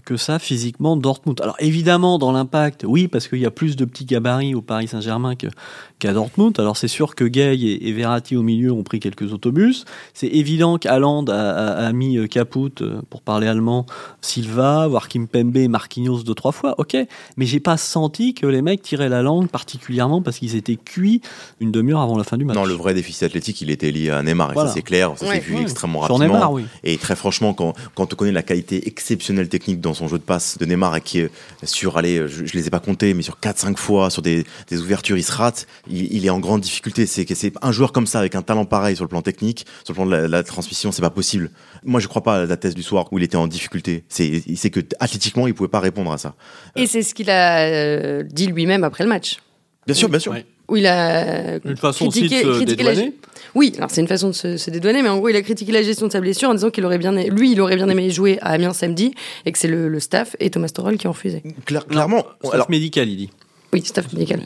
que 0.05 0.17
ça 0.17 0.39
physiquement 0.39 0.95
Dortmund. 0.95 1.41
Alors 1.41 1.55
évidemment, 1.59 2.19
dans 2.19 2.31
l'impact, 2.31 2.85
oui, 2.87 3.07
parce 3.07 3.27
qu'il 3.27 3.39
y 3.39 3.45
a 3.45 3.51
plus 3.51 3.75
de 3.75 3.85
petits 3.85 4.05
gabarits 4.05 4.53
au 4.53 4.61
Paris 4.61 4.87
Saint-Germain 4.87 5.33
qu'à 5.35 6.13
Dortmund. 6.13 6.59
Alors 6.59 6.77
c'est 6.77 6.87
sûr 6.87 7.15
que 7.15 7.23
Gay 7.23 7.55
et, 7.57 7.87
et 7.89 7.91
Verratti 7.91 8.35
au 8.35 8.43
milieu 8.43 8.71
ont 8.71 8.83
pris 8.83 8.99
quelques 8.99 9.33
autobus. 9.33 9.85
C'est 10.13 10.27
évident 10.27 10.77
qu'Haaland 10.77 11.25
a, 11.29 11.87
a- 11.87 11.91
mis 11.93 12.17
euh, 12.17 12.27
Caput, 12.27 12.81
euh, 12.81 13.01
pour 13.09 13.21
parler 13.21 13.47
allemand, 13.47 13.85
Silva, 14.21 14.89
Kimpembe 15.09 15.57
et 15.57 15.67
Marquinhos 15.67 16.23
deux, 16.23 16.33
trois 16.35 16.51
fois, 16.51 16.75
ok. 16.77 16.97
Mais 17.37 17.45
j'ai 17.45 17.59
pas 17.59 17.77
senti 17.77 18.33
que 18.33 18.45
les 18.45 18.61
mecs 18.61 18.81
tiraient 18.81 19.09
la 19.09 19.21
langue 19.21 19.47
particulièrement 19.47 20.21
parce 20.21 20.39
qu'ils 20.39 20.55
étaient 20.55 20.74
cuits 20.77 21.21
une 21.59 21.71
demi-heure 21.71 22.01
avant 22.01 22.17
la 22.17 22.23
fin 22.23 22.37
du 22.37 22.45
match. 22.45 22.55
Non, 22.55 22.65
le 22.65 22.73
vrai 22.73 22.93
déficit 22.93 23.23
athlétique, 23.23 23.61
il 23.61 23.69
était 23.69 23.91
lié 23.91 24.09
à 24.09 24.21
Neymar. 24.23 24.51
Et 24.51 24.55
ça, 24.55 24.67
c'est 24.67 24.81
clair. 24.81 25.11
Ça 25.17 25.25
s'est 25.25 25.31
Ouais. 25.31 25.39
vu 25.39 25.55
Ouais. 25.55 25.61
extrêmement 25.61 26.05
Sur 26.05 26.15
rapidement. 26.15 26.33
Neymar, 26.35 26.51
oui. 26.53 26.65
Et 26.83 26.97
très 26.97 27.15
franchement, 27.15 27.53
quand, 27.53 27.73
quand 27.95 28.13
on 28.13 28.15
connaît 28.15 28.31
la 28.31 28.43
qualité 28.43 28.87
exceptionnelle 28.87 29.49
technique 29.49 29.81
dans 29.81 29.93
son 29.93 30.07
jeu 30.07 30.17
de 30.17 30.23
passe 30.23 30.57
de 30.57 30.65
Neymar, 30.65 30.95
et 30.97 31.01
qui 31.01 31.19
est 31.19 31.29
sur, 31.63 31.97
allez, 31.97 32.27
je, 32.27 32.45
je 32.45 32.53
les 32.53 32.67
ai 32.67 32.69
pas 32.69 32.79
comptés, 32.79 33.13
mais 33.13 33.21
sur 33.23 33.37
4-5 33.41 33.77
fois, 33.77 34.09
sur 34.09 34.21
des, 34.21 34.45
des 34.69 34.81
ouvertures, 34.81 35.17
il 35.17 35.23
se 35.23 35.31
rate, 35.31 35.67
il, 35.89 36.13
il 36.13 36.25
est 36.25 36.29
en 36.29 36.39
grande 36.39 36.61
difficulté. 36.61 37.05
C'est 37.05 37.25
que 37.25 37.35
c'est 37.35 37.53
un 37.61 37.71
joueur 37.71 37.91
comme 37.91 38.07
ça, 38.07 38.19
avec 38.19 38.35
un 38.35 38.41
talent 38.41 38.65
pareil 38.65 38.95
sur 38.95 39.05
le 39.05 39.09
plan 39.09 39.21
technique, 39.21 39.65
sur 39.83 39.93
le 39.93 39.95
plan 39.95 40.05
de 40.05 40.11
la, 40.11 40.27
la 40.27 40.43
transmission, 40.43 40.91
c'est 40.91 41.01
pas 41.01 41.09
possible. 41.09 41.51
Moi, 41.83 41.99
je 41.99 42.07
crois 42.07 42.23
pas 42.23 42.41
à 42.41 42.45
la 42.45 42.57
thèse 42.57 42.75
du 42.75 42.83
soir 42.83 43.07
où 43.11 43.17
il 43.19 43.23
était 43.23 43.37
en 43.37 43.47
difficulté. 43.47 44.03
C'est, 44.09 44.43
il 44.47 44.57
sait 44.57 44.69
que 44.71 44.79
athlétiquement, 44.99 45.47
il 45.47 45.53
pouvait 45.53 45.69
pas 45.69 45.79
répondre 45.79 46.11
à 46.11 46.17
ça. 46.17 46.35
Et 46.75 46.87
c'est 46.87 47.01
ce 47.03 47.13
qu'il 47.13 47.29
a 47.29 47.59
euh, 47.59 48.23
dit 48.23 48.47
lui-même 48.47 48.83
après 48.83 49.03
le 49.03 49.09
match. 49.09 49.37
Bien 49.85 49.95
sûr, 49.95 50.09
bien 50.09 50.19
sûr. 50.19 50.31
Ouais. 50.31 50.45
Où 50.67 50.77
il 50.77 50.87
a 50.87 51.55
Une 51.63 51.77
façon 51.77 52.07
aussi 52.07 52.21
de 52.23 52.27
critiqué, 52.27 52.43
se 52.43 52.55
critiqué 52.57 52.83
la- 52.83 52.91
dédouaner. 52.95 53.13
Oui, 53.53 53.73
alors 53.77 53.89
c'est 53.91 54.01
une 54.01 54.07
façon 54.07 54.27
de 54.27 54.33
se, 54.33 54.57
se 54.57 54.69
dédouaner, 54.69 55.01
mais 55.01 55.09
en 55.09 55.17
gros, 55.17 55.29
il 55.29 55.35
a 55.35 55.41
critiqué 55.41 55.71
la 55.71 55.81
gestion 55.83 56.07
de 56.07 56.11
sa 56.11 56.19
blessure 56.19 56.49
en 56.49 56.53
disant 56.53 56.71
qu'il 56.71 56.83
aurait 56.85 56.97
bien, 56.97 57.11
lui, 57.11 57.51
il 57.53 57.61
aurait 57.61 57.75
bien 57.77 57.87
aimé 57.87 58.09
jouer 58.09 58.37
à 58.41 58.49
Amiens 58.51 58.73
samedi 58.73 59.13
et 59.45 59.51
que 59.51 59.57
c'est 59.57 59.67
le, 59.69 59.87
le 59.87 59.99
staff 59.99 60.35
et 60.39 60.49
Thomas 60.49 60.67
Torel 60.69 60.97
qui 60.97 61.07
ont 61.07 61.11
refusé. 61.11 61.41
Claire- 61.65 61.85
clairement, 61.87 62.25
Staff 62.41 62.53
alors, 62.53 62.69
médical, 62.69 63.07
il 63.07 63.15
dit. 63.17 63.29
Oui, 63.71 63.81
staff 63.85 64.11
médical. 64.13 64.41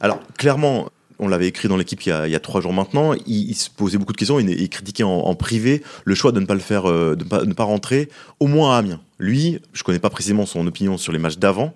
Alors, 0.00 0.18
clairement, 0.38 0.88
on 1.22 1.28
l'avait 1.28 1.46
écrit 1.48 1.68
dans 1.68 1.76
l'équipe 1.76 2.02
il, 2.02 2.08
y 2.08 2.12
a- 2.12 2.40
trois 2.40 2.60
jours 2.60 2.72
maintenant, 2.72 3.14
il, 3.14 3.50
il 3.50 3.54
se 3.54 3.70
posait 3.70 3.96
beaucoup 3.96 4.12
de 4.12 4.18
questions, 4.18 4.38
il, 4.38 4.50
il 4.50 4.68
critiquait 4.68 5.04
en, 5.04 5.10
en 5.10 5.34
privé 5.34 5.82
le 6.04 6.14
choix 6.14 6.32
de 6.32 6.40
ne 6.40 6.46
pas 6.46 6.54
le 6.54 6.60
faire, 6.60 6.90
euh, 6.90 7.14
de 7.14 7.24
ne 7.24 7.28
pas, 7.28 7.44
ne 7.44 7.54
rentrer, 7.62 8.08
au 8.40 8.46
moins 8.46 8.74
à 8.74 8.78
Amiens. 8.78 9.00
Lui, 9.18 9.60
je 9.72 9.84
connais 9.84 10.00
pas 10.00 10.10
précisément 10.10 10.46
son 10.46 10.66
opinion 10.66 10.98
sur 10.98 11.12
les 11.12 11.20
matchs 11.20 11.38
d'avant, 11.38 11.74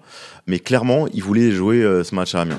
mais 0.49 0.59
clairement, 0.59 1.07
il 1.15 1.23
voulait 1.23 1.53
jouer 1.53 1.77
euh, 1.83 2.03
ce 2.03 2.15
match 2.15 2.35
à 2.35 2.41
Amiens. 2.41 2.59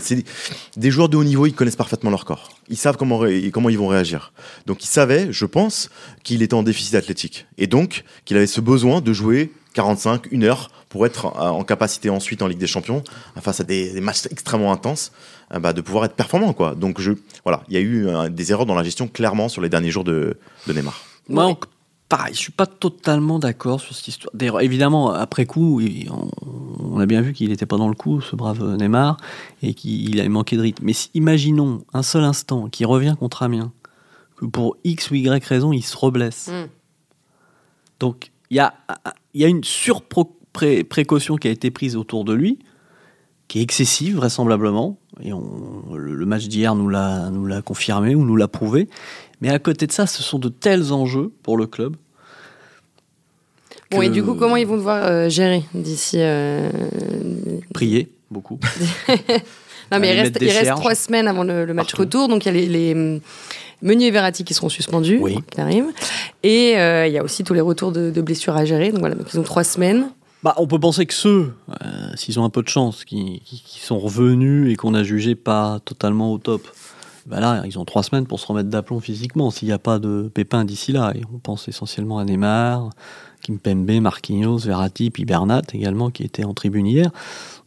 Des, 0.78 0.92
joueurs 0.92 1.10
de 1.10 1.18
haut 1.18 1.26
niveau, 1.26 1.46
ils 1.46 1.54
connaissent 1.54 1.76
parfaitement 1.76 2.10
leur 2.10 2.24
corps. 2.24 2.50
Ils 2.70 2.78
savent 2.78 2.96
comment 2.96 3.26
ils 3.26 3.78
vont 3.78 3.88
réagir. 3.88 4.32
Donc, 4.66 4.84
il 4.84 4.88
savait, 4.88 5.28
je 5.32 5.46
pense, 5.46 5.90
qu'il 6.24 6.42
était 6.42 6.54
en 6.54 6.64
déficit 6.64 6.96
athlétique. 6.96 7.48
Et 7.58 7.68
donc, 7.68 8.06
qu'il 8.24 8.38
avait 8.38 8.48
ce 8.48 8.62
besoin 8.62 9.02
de 9.02 9.12
jouer 9.12 9.52
45, 9.78 10.28
une 10.32 10.44
heure, 10.44 10.70
pour 10.90 11.06
être 11.06 11.26
en 11.28 11.60
en 11.60 11.64
capacité 11.64 12.10
ensuite 12.10 12.42
en 12.42 12.48
Ligue 12.48 12.58
des 12.60 12.68
Champions, 12.76 13.04
face 13.40 13.60
à 13.60 13.64
des, 13.64 13.94
des 13.94 14.02
matchs 14.02 14.26
extrêmement 14.32 14.72
intenses, 14.72 15.12
euh, 15.54 15.60
bah, 15.60 15.72
de 15.74 15.82
pouvoir 15.82 16.06
être 16.06 16.16
performant. 16.16 16.54
Quoi. 16.54 16.76
Donc, 16.76 17.00
je, 17.00 17.12
voilà, 17.44 17.64
il 17.70 17.74
y 17.76 17.78
a 17.78 17.82
eu 17.82 18.08
euh, 18.08 18.30
des 18.30 18.52
erreurs 18.52 18.66
dans 18.66 18.76
la 18.76 18.84
gestion, 18.84 19.08
clairement, 19.08 19.50
sur 19.50 19.62
les 19.62 19.70
derniers 19.70 19.92
jours 19.92 20.04
de, 20.04 20.38
de 20.68 20.74
Neymar. 20.74 21.00
Moi, 21.30 21.46
Ouais. 21.48 21.56
pareil, 22.10 22.34
je 22.34 22.40
suis 22.40 22.52
pas 22.54 22.66
totalement 22.66 23.38
d'accord 23.38 23.80
sur 23.82 23.94
cette 23.96 24.08
histoire. 24.08 24.32
D'ailleurs, 24.34 24.62
évidemment, 24.62 25.12
après 25.12 25.46
coup, 25.46 25.82
on, 26.10 26.30
on 26.96 27.00
a 27.00 27.06
bien 27.06 27.22
vu 27.22 27.34
qu'il 27.34 27.50
n'était 27.50 27.66
pas 27.66 27.78
dans 27.78 27.90
le 27.90 27.96
coup, 27.96 28.22
ce 28.22 28.36
brave 28.36 28.64
Neymar, 28.78 29.18
et 29.62 29.74
qu'il 29.74 30.20
avait 30.20 30.30
manqué 30.30 30.56
de 30.58 30.62
rythme. 30.62 30.84
Mais 30.86 30.94
si- 30.94 31.10
imaginons 31.14 31.84
un 31.94 32.04
seul 32.04 32.24
instant 32.24 32.70
qu'il 32.70 32.86
revient 32.88 33.16
contre 33.20 33.44
Amiens, 33.44 33.72
que 34.38 34.46
pour 34.46 34.78
X 34.84 35.12
ou 35.12 35.16
Y 35.16 35.44
raison, 35.46 35.72
il 35.74 35.84
se 35.84 35.98
reblesse. 35.98 36.48
Mm. 36.48 36.70
Donc, 38.00 38.32
il 38.50 38.58
y 38.58 38.60
a, 38.60 38.74
il 39.34 39.42
y 39.42 39.46
a 39.46 39.48
une 39.48 39.64
surprécaution 39.64 41.36
qui 41.36 41.48
a 41.48 41.52
été 41.52 41.72
prise 41.72 41.96
autour 41.96 42.24
de 42.26 42.34
lui, 42.34 42.60
qui 43.48 43.60
est 43.60 43.62
excessive, 43.62 44.16
vraisemblablement. 44.18 44.98
Et 45.22 45.34
on- 45.34 45.96
le, 45.96 46.26
match 46.26 46.48
d'hier 46.48 46.76
nous 46.76 46.90
l'a 46.90 47.30
nous 47.30 47.46
l'a 47.46 47.62
confirmé 47.62 48.16
ou 48.16 48.24
nous 48.26 48.36
l'a 48.36 48.48
prouvé. 48.48 48.88
Mais 49.42 49.50
à 49.50 49.60
côté 49.60 49.88
de 49.88 49.92
ça, 49.92 50.08
ce 50.08 50.22
sont 50.24 50.40
de 50.40 50.50
tels 50.50 50.92
enjeux 50.94 51.32
pour 51.44 51.58
le 51.58 51.68
club. 51.68 51.96
Bon, 53.92 54.02
et 54.02 54.10
du 54.10 54.22
coup, 54.24 54.34
comment 54.36 54.58
ils 54.58 54.68
vont 54.68 54.76
devoir 54.78 55.06
euh, 55.06 55.30
gérer 55.30 55.64
d'ici. 55.74 56.18
euh, 56.20 56.70
Prier 57.74 58.10
beaucoup. 58.30 58.60
Non, 59.90 60.00
mais 60.00 60.14
il 60.14 60.20
reste, 60.20 60.38
il 60.42 60.70
trois 60.76 60.96
semaines 60.96 61.30
avant 61.30 61.46
le, 61.46 61.64
le 61.64 61.74
match 61.74 61.92
partout. 61.92 62.02
retour, 62.02 62.28
donc 62.28 62.46
il 62.46 62.48
y 62.48 62.50
a 62.50 62.54
les, 62.54 62.66
les 62.66 63.22
Meunier 63.82 64.08
et 64.08 64.12
Verratti 64.12 64.44
qui 64.44 64.54
seront 64.54 64.70
suspendus, 64.70 65.20
Oui. 65.22 65.38
qui 65.52 65.62
arrivent. 65.62 65.92
Et 66.44 66.78
euh, 66.78 67.08
il 67.08 67.14
y 67.14 67.18
a 67.18 67.24
aussi 67.24 67.44
tous 67.44 67.54
les 67.54 67.62
retours 67.62 67.92
de, 67.92 68.10
de 68.12 68.22
blessures 68.22 68.56
à 68.56 68.66
gérer. 68.66 68.92
Donc 68.92 69.00
voilà, 69.00 69.16
donc 69.16 69.28
ils 69.34 69.40
ont 69.40 69.44
trois 69.44 69.64
semaines. 69.64 70.10
Bah, 70.44 70.54
on 70.58 70.68
peut 70.68 70.80
penser 70.80 71.06
que 71.06 71.14
ceux, 71.14 71.54
euh, 71.84 72.12
s'ils 72.16 72.40
ont 72.40 72.44
un 72.46 72.50
peu 72.50 72.62
de 72.64 72.70
chance, 72.70 73.06
qui, 73.06 73.42
qui- 73.46 73.62
qui 73.66 73.80
sont 73.80 74.00
revenus 74.00 74.72
et 74.72 74.76
qu'on 74.76 74.94
a 74.94 75.04
jugé 75.04 75.36
pas 75.36 75.80
totalement 75.84 76.32
au 76.32 76.38
top, 76.38 76.68
bah 77.26 77.40
là, 77.40 77.62
ils 77.66 77.78
ont 77.78 77.86
trois 77.86 78.04
semaines 78.04 78.26
pour 78.26 78.40
se 78.40 78.46
remettre 78.48 78.70
d'aplomb 78.70 79.00
physiquement, 79.00 79.52
s'il 79.52 79.68
n'y 79.68 79.74
a 79.74 79.80
pas 79.80 80.00
de 80.00 80.30
pépin 80.34 80.64
d'ici 80.64 80.92
là. 80.92 81.12
Et 81.16 81.22
on 81.34 81.40
pense 81.40 81.68
essentiellement 81.68 82.20
à 82.20 82.24
Neymar, 82.26 82.90
Kimpembe, 83.42 83.92
Marquinhos, 84.00 84.60
Verratti, 84.60 85.10
puis 85.10 85.26
Bernat 85.26 85.64
également, 85.74 86.10
qui 86.10 86.24
était 86.24 86.46
en 86.46 86.54
tribune 86.54 86.88
hier. 86.88 87.10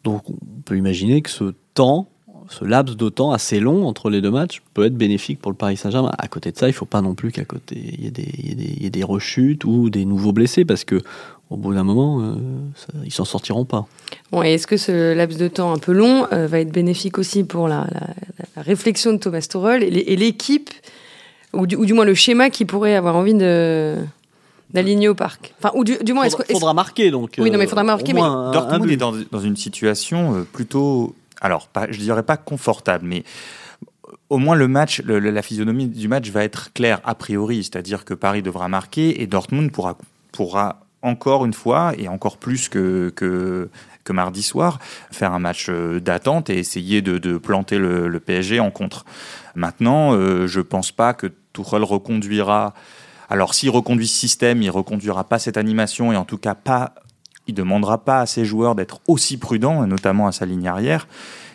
Donc 0.04 0.28
on 0.30 0.36
peut 0.64 0.76
imaginer 0.76 1.20
que 1.22 1.30
ce 1.30 1.52
temps, 1.74 2.08
ce 2.50 2.64
laps 2.64 2.96
de 2.96 3.08
temps 3.08 3.30
assez 3.30 3.60
long 3.60 3.86
entre 3.86 4.10
les 4.10 4.20
deux 4.20 4.30
matchs 4.30 4.60
peut 4.74 4.84
être 4.84 4.96
bénéfique 4.96 5.40
pour 5.40 5.52
le 5.52 5.56
Paris 5.56 5.76
Saint-Germain. 5.76 6.10
À 6.18 6.26
côté 6.26 6.50
de 6.50 6.58
ça, 6.58 6.66
il 6.66 6.72
ne 6.72 6.74
faut 6.74 6.84
pas 6.84 7.00
non 7.00 7.14
plus 7.14 7.30
qu'à 7.30 7.44
côté 7.44 7.76
il 7.76 8.04
y, 8.04 8.06
ait 8.08 8.10
des, 8.10 8.28
il, 8.38 8.50
y 8.50 8.54
des, 8.54 8.64
il 8.64 8.82
y, 8.82 8.86
ait 8.86 8.90
des 8.90 9.04
rechutes 9.04 9.64
ou 9.64 9.88
des 9.88 10.04
nouveaux 10.04 10.32
blessés, 10.32 10.64
parce 10.64 10.84
que 10.84 11.00
au 11.48 11.56
bout 11.56 11.72
d'un 11.74 11.84
moment, 11.84 12.20
euh, 12.20 12.34
ça, 12.74 12.88
ils 13.04 13.12
s'en 13.12 13.24
sortiront 13.24 13.64
pas. 13.64 13.86
Bon, 14.32 14.42
Est-ce 14.42 14.66
que 14.66 14.76
ce 14.76 15.14
laps 15.14 15.38
de 15.38 15.48
temps 15.48 15.72
un 15.72 15.78
peu 15.78 15.92
long 15.92 16.26
euh, 16.32 16.46
va 16.46 16.60
être 16.60 16.72
bénéfique 16.72 17.18
aussi 17.18 17.44
pour 17.44 17.68
la, 17.68 17.86
la, 17.92 18.06
la 18.56 18.62
réflexion 18.62 19.12
de 19.12 19.18
Thomas 19.18 19.46
Tuchel 19.48 19.82
et 19.82 20.16
l'équipe, 20.16 20.70
ou, 21.52 21.62
ou, 21.62 21.86
du 21.86 21.92
moins 21.92 22.04
le 22.04 22.14
schéma 22.14 22.50
qui 22.50 22.64
pourrait 22.64 22.96
avoir 22.96 23.16
envie 23.16 23.34
de 23.34 23.96
d'aligner 24.72 25.08
au 25.08 25.14
parc? 25.14 25.54
Enfin, 25.58 25.72
ou 25.74 25.84
du, 25.84 25.98
du 26.02 26.12
moins, 26.12 26.28
faudra, 26.28 26.44
est-ce 26.44 26.52
que 26.52 26.54
faudra 26.54 26.74
marquer 26.74 27.10
donc. 27.10 27.34
Oui, 27.38 27.50
non, 27.50 27.58
mais 27.58 27.64
il 27.64 27.68
faudra 27.68 27.84
marquer. 27.84 28.12
Mais 28.12 28.20
Dortmund 28.20 28.84
un 28.84 28.88
est 28.88 28.96
dans, 28.96 29.12
dans, 29.30 29.40
une 29.40 29.56
situation 29.56 30.36
euh, 30.36 30.42
plutôt, 30.52 31.14
alors, 31.40 31.68
pas, 31.68 31.86
je 31.90 31.98
dirais 31.98 32.22
pas 32.22 32.36
confortable, 32.36 33.06
mais 33.06 33.24
au 34.28 34.38
moins 34.38 34.54
le 34.54 34.68
match, 34.68 35.02
la 35.02 35.42
physionomie 35.42 35.88
du 35.88 36.08
match 36.08 36.28
va 36.30 36.44
être 36.44 36.72
claire 36.72 37.00
a 37.04 37.14
priori, 37.14 37.64
c'est-à-dire 37.64 38.04
que 38.04 38.14
Paris 38.14 38.42
devra 38.42 38.68
marquer 38.68 39.22
et 39.22 39.26
Dortmund 39.26 39.70
pourra 39.72 40.80
encore 41.02 41.44
une 41.44 41.54
fois 41.54 41.92
et 41.96 42.08
encore 42.08 42.36
plus 42.36 42.68
que, 42.68 43.68
mardi 44.10 44.42
soir, 44.42 44.80
faire 45.12 45.32
un 45.32 45.38
match 45.38 45.70
d'attente 45.70 46.50
et 46.50 46.58
essayer 46.58 47.00
de, 47.00 47.18
de 47.18 47.38
planter 47.38 47.78
le, 47.78 48.20
PSG 48.20 48.58
en 48.58 48.70
contre. 48.70 49.04
Maintenant, 49.54 50.14
euh, 50.14 50.48
je 50.48 50.60
pense 50.60 50.90
pas 50.90 51.14
que 51.14 51.28
Tuchel 51.52 51.84
reconduira. 51.84 52.74
Alors, 53.28 53.54
s'il 53.54 53.70
reconduit 53.70 54.08
ce 54.08 54.16
système, 54.16 54.62
il 54.62 54.70
reconduira 54.70 55.24
pas 55.24 55.38
cette 55.38 55.56
animation 55.56 56.12
et 56.12 56.16
en 56.16 56.24
tout 56.24 56.38
cas 56.38 56.54
pas. 56.54 56.94
Il 57.46 57.54
demandera 57.54 57.98
pas 57.98 58.20
à 58.20 58.26
ses 58.26 58.44
joueurs 58.44 58.74
d'être 58.74 59.00
aussi 59.08 59.36
prudents, 59.36 59.86
notamment 59.86 60.26
à 60.26 60.32
sa 60.32 60.46
ligne 60.46 60.68
arrière 60.68 61.06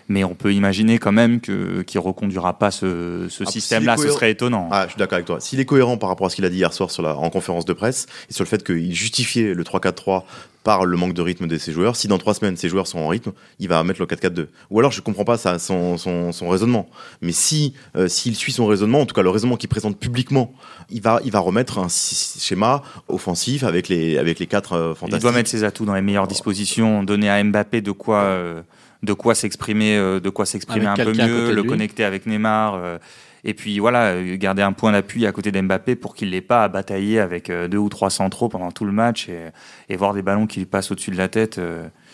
mais 0.08 0.24
on 0.24 0.36
peut 0.36 0.54
imaginer 0.54 1.00
quand 1.00 1.12
même 1.12 1.42
qu'il 1.42 2.00
reconduira 2.00 2.58
pas 2.58 2.72
ce, 2.72 3.28
ce 3.30 3.44
ah, 3.46 3.50
système-là, 3.50 3.98
ce 3.98 4.10
serait 4.10 4.32
étonnant. 4.32 4.70
Ah, 4.72 4.84
je 4.86 4.92
suis 4.92 5.00
d'accord 5.00 5.16
avec 5.16 5.26
toi. 5.26 5.40
S'il 5.40 5.60
est 5.60 5.66
cohérent 5.66 5.98
par 5.98 6.10
rapport 6.10 6.28
à 6.28 6.30
ce 6.30 6.36
qu'il 6.36 6.46
a 6.46 6.50
dit 6.50 6.58
hier 6.58 6.74
soir 6.74 6.92
sur 6.92 7.02
la, 7.02 7.16
en 7.16 7.30
conférence 7.30 7.66
de 7.66 7.74
presse 7.74 8.06
et 8.30 8.34
sur 8.34 8.44
le 8.44 8.50
fait 8.50 8.64
qu'il 8.64 8.94
justifiait 8.94 9.54
le 9.54 9.64
3-4-3 9.64 10.24
par 10.66 10.84
le 10.84 10.98
manque 10.98 11.14
de 11.14 11.22
rythme 11.22 11.46
de 11.46 11.58
ses 11.60 11.72
joueurs, 11.72 11.96
si 11.96 12.08
dans 12.08 12.18
trois 12.18 12.34
semaines 12.34 12.58
ses 12.58 12.70
joueurs 12.70 12.88
sont 12.88 12.98
en 12.98 13.08
rythme, 13.08 13.32
il 13.60 13.70
va 13.70 13.84
mettre 13.84 14.02
le 14.02 14.08
4-4-2. 14.08 14.48
Ou 14.72 14.80
alors 14.80 14.92
je 14.92 15.00
comprends 15.00 15.24
pas 15.24 15.38
ça, 15.38 15.60
son, 15.60 15.98
son, 15.98 16.32
son 16.32 16.50
raisonnement. 16.50 16.90
Mais 17.22 17.32
si 17.32 17.76
euh, 17.96 18.08
s'il 18.08 18.36
suit 18.36 18.52
son 18.52 18.66
raisonnement, 18.66 19.00
en 19.00 19.06
tout 19.06 19.14
cas 19.14 19.22
le 19.22 19.30
raisonnement 19.30 19.58
qu'il 19.58 19.70
présente 19.70 19.98
publiquement, 20.00 20.54
il 20.90 21.02
va 21.02 21.22
il 21.24 21.32
va 21.32 21.40
remettre 21.40 21.78
un 21.78 21.88
schéma 21.88 22.82
offensif 23.08 23.64
avec 23.64 23.90
les 23.90 24.18
avec 24.18 24.40
les 24.40 24.48
quatre 24.48 24.74
euh, 24.74 24.96
fantastiques. 24.96 25.20
Il 25.20 25.22
doit 25.22 25.32
mettre 25.32 25.50
ses 25.50 25.64
atouts 25.64 25.86
dans 25.86 25.94
les 25.94 26.02
meilleures 26.02 26.28
dispositions, 26.28 27.04
donner 27.04 27.30
à 27.30 27.42
Mbappé 27.42 27.82
de 27.82 27.92
quoi. 27.92 28.24
Euh 28.24 28.62
de 29.04 29.14
quoi 29.14 29.36
s'exprimer, 29.36 29.96
euh, 29.98 30.20
de 30.20 30.30
quoi 30.30 30.48
s'exprimer 30.48 30.88
un 30.88 30.96
peu 30.96 31.14
mieux, 31.14 31.54
le 31.54 31.62
connecter 31.62 32.04
avec 32.04 32.26
Neymar. 32.26 32.98
Euh, 33.46 33.50
et 33.50 33.54
puis 33.54 33.80
voilà, 33.80 34.08
euh, 34.08 34.38
garder 34.38 34.62
un 34.62 34.74
point 34.74 34.92
d'appui 34.92 35.26
à 35.26 35.32
côté 35.32 35.52
d'Mbappé 35.52 35.96
pour 35.96 36.16
qu'il 36.16 36.32
n'ait 36.32 36.42
pas 36.42 36.64
à 36.64 36.68
batailler 36.68 37.20
avec 37.20 37.52
deux 37.52 37.78
ou 37.78 37.90
trois 37.90 38.10
centraux 38.10 38.50
pendant 38.50 38.72
tout 38.72 38.86
le 38.86 38.92
match 38.92 39.30
et, 39.30 39.50
et 39.90 39.96
voir 39.96 40.14
des 40.14 40.22
ballons 40.22 40.48
qui 40.48 40.60
lui 40.60 40.66
passent 40.66 40.92
au-dessus 40.92 41.12
de 41.12 41.18
la 41.18 41.28
tête. 41.28 41.60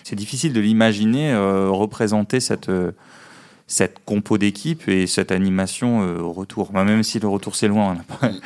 C'est 0.04 0.16
difficile 0.16 0.54
de 0.54 0.60
l'imaginer 0.60 1.36
représenter 1.36 2.40
cette, 2.40 2.72
cette 3.68 4.00
compo 4.06 4.38
d'équipe 4.38 4.88
et 4.88 5.08
cette 5.08 5.32
animation 5.32 6.02
au 6.20 6.32
retour. 6.32 6.74
Même 6.74 7.04
si 7.04 7.20
le 7.20 7.28
retour 7.28 7.56
c'est 7.56 7.68
loin. 7.68 7.98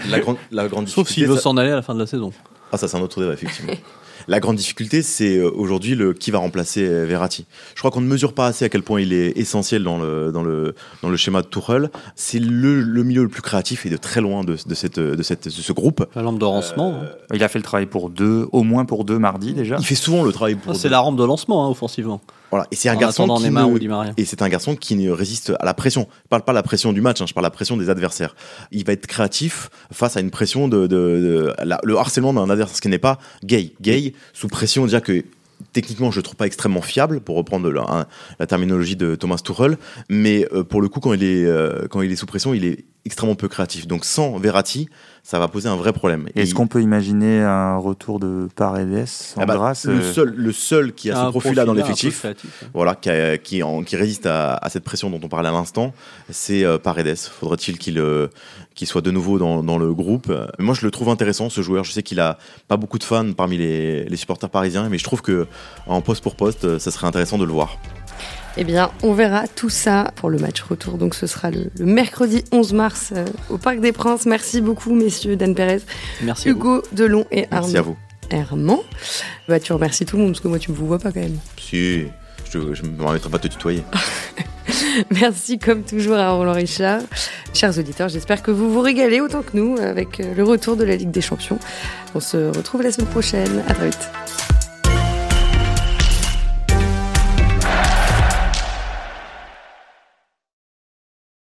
La, 0.09 0.19
grande, 0.19 0.37
la 0.51 0.67
grande 0.67 0.87
Sauf 0.87 1.09
s'il 1.09 1.27
veut 1.27 1.37
s'en 1.37 1.57
aller 1.57 1.71
à 1.71 1.75
la 1.75 1.81
fin 1.81 1.95
de 1.95 1.99
la 1.99 2.07
saison. 2.07 2.31
Ah 2.71 2.77
ça 2.77 2.87
c'est 2.87 2.97
un 2.97 3.01
autre 3.01 3.19
débat 3.19 3.33
effectivement. 3.33 3.73
La 4.27 4.39
grande 4.39 4.55
difficulté, 4.55 5.01
c'est 5.01 5.37
euh, 5.37 5.51
aujourd'hui 5.53 5.95
le 5.95 6.13
qui 6.13 6.31
va 6.31 6.39
remplacer 6.39 6.85
euh, 6.87 7.05
Verratti. 7.05 7.45
Je 7.75 7.79
crois 7.79 7.91
qu'on 7.91 8.01
ne 8.01 8.07
mesure 8.07 8.33
pas 8.33 8.47
assez 8.47 8.65
à 8.65 8.69
quel 8.69 8.81
point 8.81 8.99
il 9.01 9.13
est 9.13 9.37
essentiel 9.37 9.83
dans 9.83 9.97
le 9.97 10.31
dans 10.31 10.43
le 10.43 10.73
dans 11.03 11.09
le 11.09 11.17
schéma 11.17 11.41
de 11.41 11.47
Tuchel. 11.47 11.89
C'est 12.15 12.39
le, 12.39 12.81
le 12.81 13.03
milieu 13.03 13.23
le 13.23 13.29
plus 13.29 13.41
créatif 13.41 13.85
et 13.85 13.89
de 13.89 13.97
très 13.97 14.21
loin 14.21 14.43
de, 14.43 14.57
de 14.65 14.75
cette 14.75 14.99
de 14.99 15.23
cette 15.23 15.45
de 15.45 15.49
ce 15.49 15.73
groupe. 15.73 16.05
La 16.15 16.21
lampe 16.23 16.39
de 16.39 16.45
lancement. 16.45 16.95
Euh, 17.03 17.35
il 17.35 17.43
a 17.43 17.47
fait 17.47 17.59
le 17.59 17.63
travail 17.63 17.85
pour 17.85 18.09
deux, 18.09 18.47
au 18.51 18.63
moins 18.63 18.85
pour 18.85 19.05
deux 19.05 19.19
mardi 19.19 19.53
déjà. 19.53 19.75
Il 19.79 19.85
fait 19.85 19.95
souvent 19.95 20.23
le 20.23 20.31
travail 20.31 20.55
pour. 20.55 20.71
Ah, 20.71 20.75
c'est 20.75 20.89
la 20.89 20.99
rampe 20.99 21.17
de 21.17 21.23
lancement 21.23 21.65
hein, 21.65 21.69
offensivement. 21.69 22.21
Voilà. 22.55 22.67
Et 22.71 22.77
c'est 22.77 22.87
un 22.87 22.95
garçon 22.95 23.27
qui 23.27 23.49
ne... 23.49 24.11
et 24.15 24.23
c'est 24.23 24.41
un 24.41 24.47
garçon 24.47 24.77
qui 24.77 24.95
ne 24.95 25.11
résiste 25.11 25.51
à 25.59 25.65
la 25.65 25.73
pression. 25.73 26.07
Je 26.23 26.29
parle 26.29 26.43
pas 26.43 26.53
de 26.53 26.55
la 26.55 26.63
pression 26.63 26.93
du 26.93 27.01
match, 27.01 27.19
hein, 27.19 27.25
je 27.27 27.33
parle 27.33 27.43
de 27.43 27.47
la 27.47 27.51
pression 27.51 27.75
des 27.75 27.89
adversaires. 27.89 28.33
Il 28.71 28.85
va 28.85 28.93
être 28.93 29.07
créatif 29.07 29.69
face 29.91 30.15
à 30.15 30.21
une 30.21 30.31
pression 30.31 30.69
de, 30.69 30.87
de, 30.87 30.87
de 30.87 31.53
la, 31.65 31.81
le 31.83 31.97
harcèlement 31.97 32.33
d'un 32.33 32.49
adversaire, 32.49 32.77
ce 32.77 32.81
qui 32.81 32.87
n'est 32.87 32.97
pas 32.97 33.19
gay. 33.43 33.73
Gay 33.81 34.13
sous 34.31 34.47
pression, 34.47 34.85
déjà 34.85 35.01
que 35.01 35.25
techniquement, 35.73 36.11
je 36.11 36.19
le 36.19 36.23
trouve 36.23 36.37
pas 36.37 36.47
extrêmement 36.47 36.81
fiable, 36.81 37.19
pour 37.19 37.35
reprendre 37.35 37.69
la, 37.69 38.07
la 38.39 38.47
terminologie 38.47 38.95
de 38.95 39.15
Thomas 39.15 39.41
Tuchel. 39.43 39.77
Mais 40.07 40.47
euh, 40.53 40.63
pour 40.63 40.81
le 40.81 40.87
coup, 40.87 41.01
quand 41.01 41.11
il 41.11 41.23
est 41.23 41.43
euh, 41.45 41.87
quand 41.89 42.01
il 42.01 42.11
est 42.11 42.15
sous 42.15 42.25
pression, 42.25 42.53
il 42.53 42.63
est 42.63 42.85
extrêmement 43.05 43.35
peu 43.35 43.47
créatif. 43.47 43.87
Donc 43.87 44.03
sans 44.03 44.37
Verratti, 44.37 44.89
ça 45.21 45.39
va 45.39 45.47
poser 45.47 45.69
un 45.69 45.75
vrai 45.75 45.93
problème. 45.93 46.27
Est-ce 46.35 46.53
qu'on 46.53 46.67
peut 46.67 46.81
imaginer 46.81 47.41
un 47.41 47.77
retour 47.77 48.19
de 48.19 48.47
Paredes 48.55 49.07
en 49.35 49.41
ah 49.41 49.45
bah, 49.45 49.55
grâce 49.55 49.85
le 49.85 50.01
seul, 50.01 50.33
le 50.35 50.51
seul 50.51 50.93
qui 50.93 51.09
a 51.11 51.25
ce 51.25 51.29
profil-là 51.29 51.65
dans 51.65 51.73
l'effectif, 51.73 52.25
voilà, 52.73 52.95
qui, 52.95 53.09
a, 53.09 53.37
qui, 53.37 53.63
en, 53.63 53.83
qui, 53.83 53.95
résiste 53.95 54.25
à, 54.25 54.53
à, 54.53 54.69
cette 54.69 54.83
pression 54.83 55.09
dont 55.09 55.19
on 55.23 55.27
parlait 55.27 55.49
à 55.49 55.51
l'instant, 55.51 55.93
c'est 56.29 56.63
euh, 56.63 56.77
Paredes. 56.77 57.17
Faudrait-il 57.17 57.77
qu'il 57.77 57.99
euh, 57.99 58.27
qu'il 58.73 58.87
soit 58.87 59.01
de 59.01 59.11
nouveau 59.11 59.39
dans, 59.39 59.63
dans, 59.63 59.77
le 59.77 59.93
groupe? 59.93 60.31
Mais 60.59 60.65
Moi, 60.65 60.75
je 60.75 60.85
le 60.85 60.91
trouve 60.91 61.09
intéressant, 61.09 61.49
ce 61.49 61.61
joueur. 61.61 61.83
Je 61.83 61.91
sais 61.91 62.03
qu'il 62.03 62.19
a 62.19 62.37
pas 62.67 62.77
beaucoup 62.77 62.99
de 62.99 63.03
fans 63.03 63.33
parmi 63.33 63.57
les, 63.57 64.03
les 64.05 64.17
supporters 64.17 64.49
parisiens, 64.49 64.89
mais 64.89 64.97
je 64.97 65.03
trouve 65.03 65.21
que 65.21 65.47
en 65.87 66.01
poste 66.01 66.21
pour 66.21 66.35
poste, 66.35 66.77
ça 66.77 66.91
serait 66.91 67.07
intéressant 67.07 67.37
de 67.37 67.45
le 67.45 67.51
voir. 67.51 67.77
Eh 68.57 68.63
bien, 68.63 68.91
on 69.03 69.13
verra 69.13 69.47
tout 69.47 69.69
ça 69.69 70.11
pour 70.15 70.29
le 70.29 70.37
match 70.37 70.61
retour. 70.61 70.97
Donc, 70.97 71.13
ce 71.13 71.27
sera 71.27 71.51
le, 71.51 71.69
le 71.77 71.85
mercredi 71.85 72.43
11 72.51 72.73
mars 72.73 73.13
euh, 73.15 73.25
au 73.49 73.57
Parc 73.57 73.79
des 73.79 73.91
Princes. 73.91 74.25
Merci 74.25 74.61
beaucoup, 74.61 74.93
messieurs 74.93 75.35
Dan 75.35 75.53
Perez, 75.55 75.81
Merci 76.21 76.49
Hugo 76.49 76.81
Delon 76.93 77.25
et 77.31 77.45
Arnaud. 77.51 77.67
Merci 77.67 77.77
à 77.77 77.81
vous. 77.81 77.97
Herman. 78.29 78.77
Bah, 79.47 79.59
tu 79.59 79.73
remercies 79.73 80.05
tout 80.05 80.15
le 80.17 80.23
monde 80.23 80.31
parce 80.31 80.41
que 80.41 80.47
moi, 80.47 80.59
tu 80.59 80.71
me 80.71 80.75
vois 80.75 80.99
pas 80.99 81.11
quand 81.11 81.19
même. 81.19 81.37
Si, 81.59 82.05
je 82.51 82.57
ne 82.57 82.89
me 82.97 83.03
remettrai 83.03 83.29
pas 83.29 83.37
de 83.37 83.43
te 83.43 83.53
tutoyer. 83.53 83.83
Merci 85.11 85.59
comme 85.59 85.83
toujours 85.83 86.15
à 86.15 86.31
Roland 86.31 86.53
Richard. 86.53 87.01
Chers 87.53 87.77
auditeurs, 87.77 88.09
j'espère 88.09 88.41
que 88.41 88.51
vous 88.51 88.71
vous 88.71 88.81
régalez 88.81 89.19
autant 89.19 89.41
que 89.41 89.55
nous 89.55 89.77
avec 89.77 90.19
le 90.19 90.43
retour 90.43 90.75
de 90.75 90.83
la 90.83 90.95
Ligue 90.95 91.11
des 91.11 91.21
Champions. 91.21 91.59
On 92.15 92.19
se 92.19 92.55
retrouve 92.55 92.81
la 92.81 92.91
semaine 92.91 93.09
prochaine. 93.09 93.63
À 93.67 93.73
très 93.73 93.87
vite. 93.87 94.09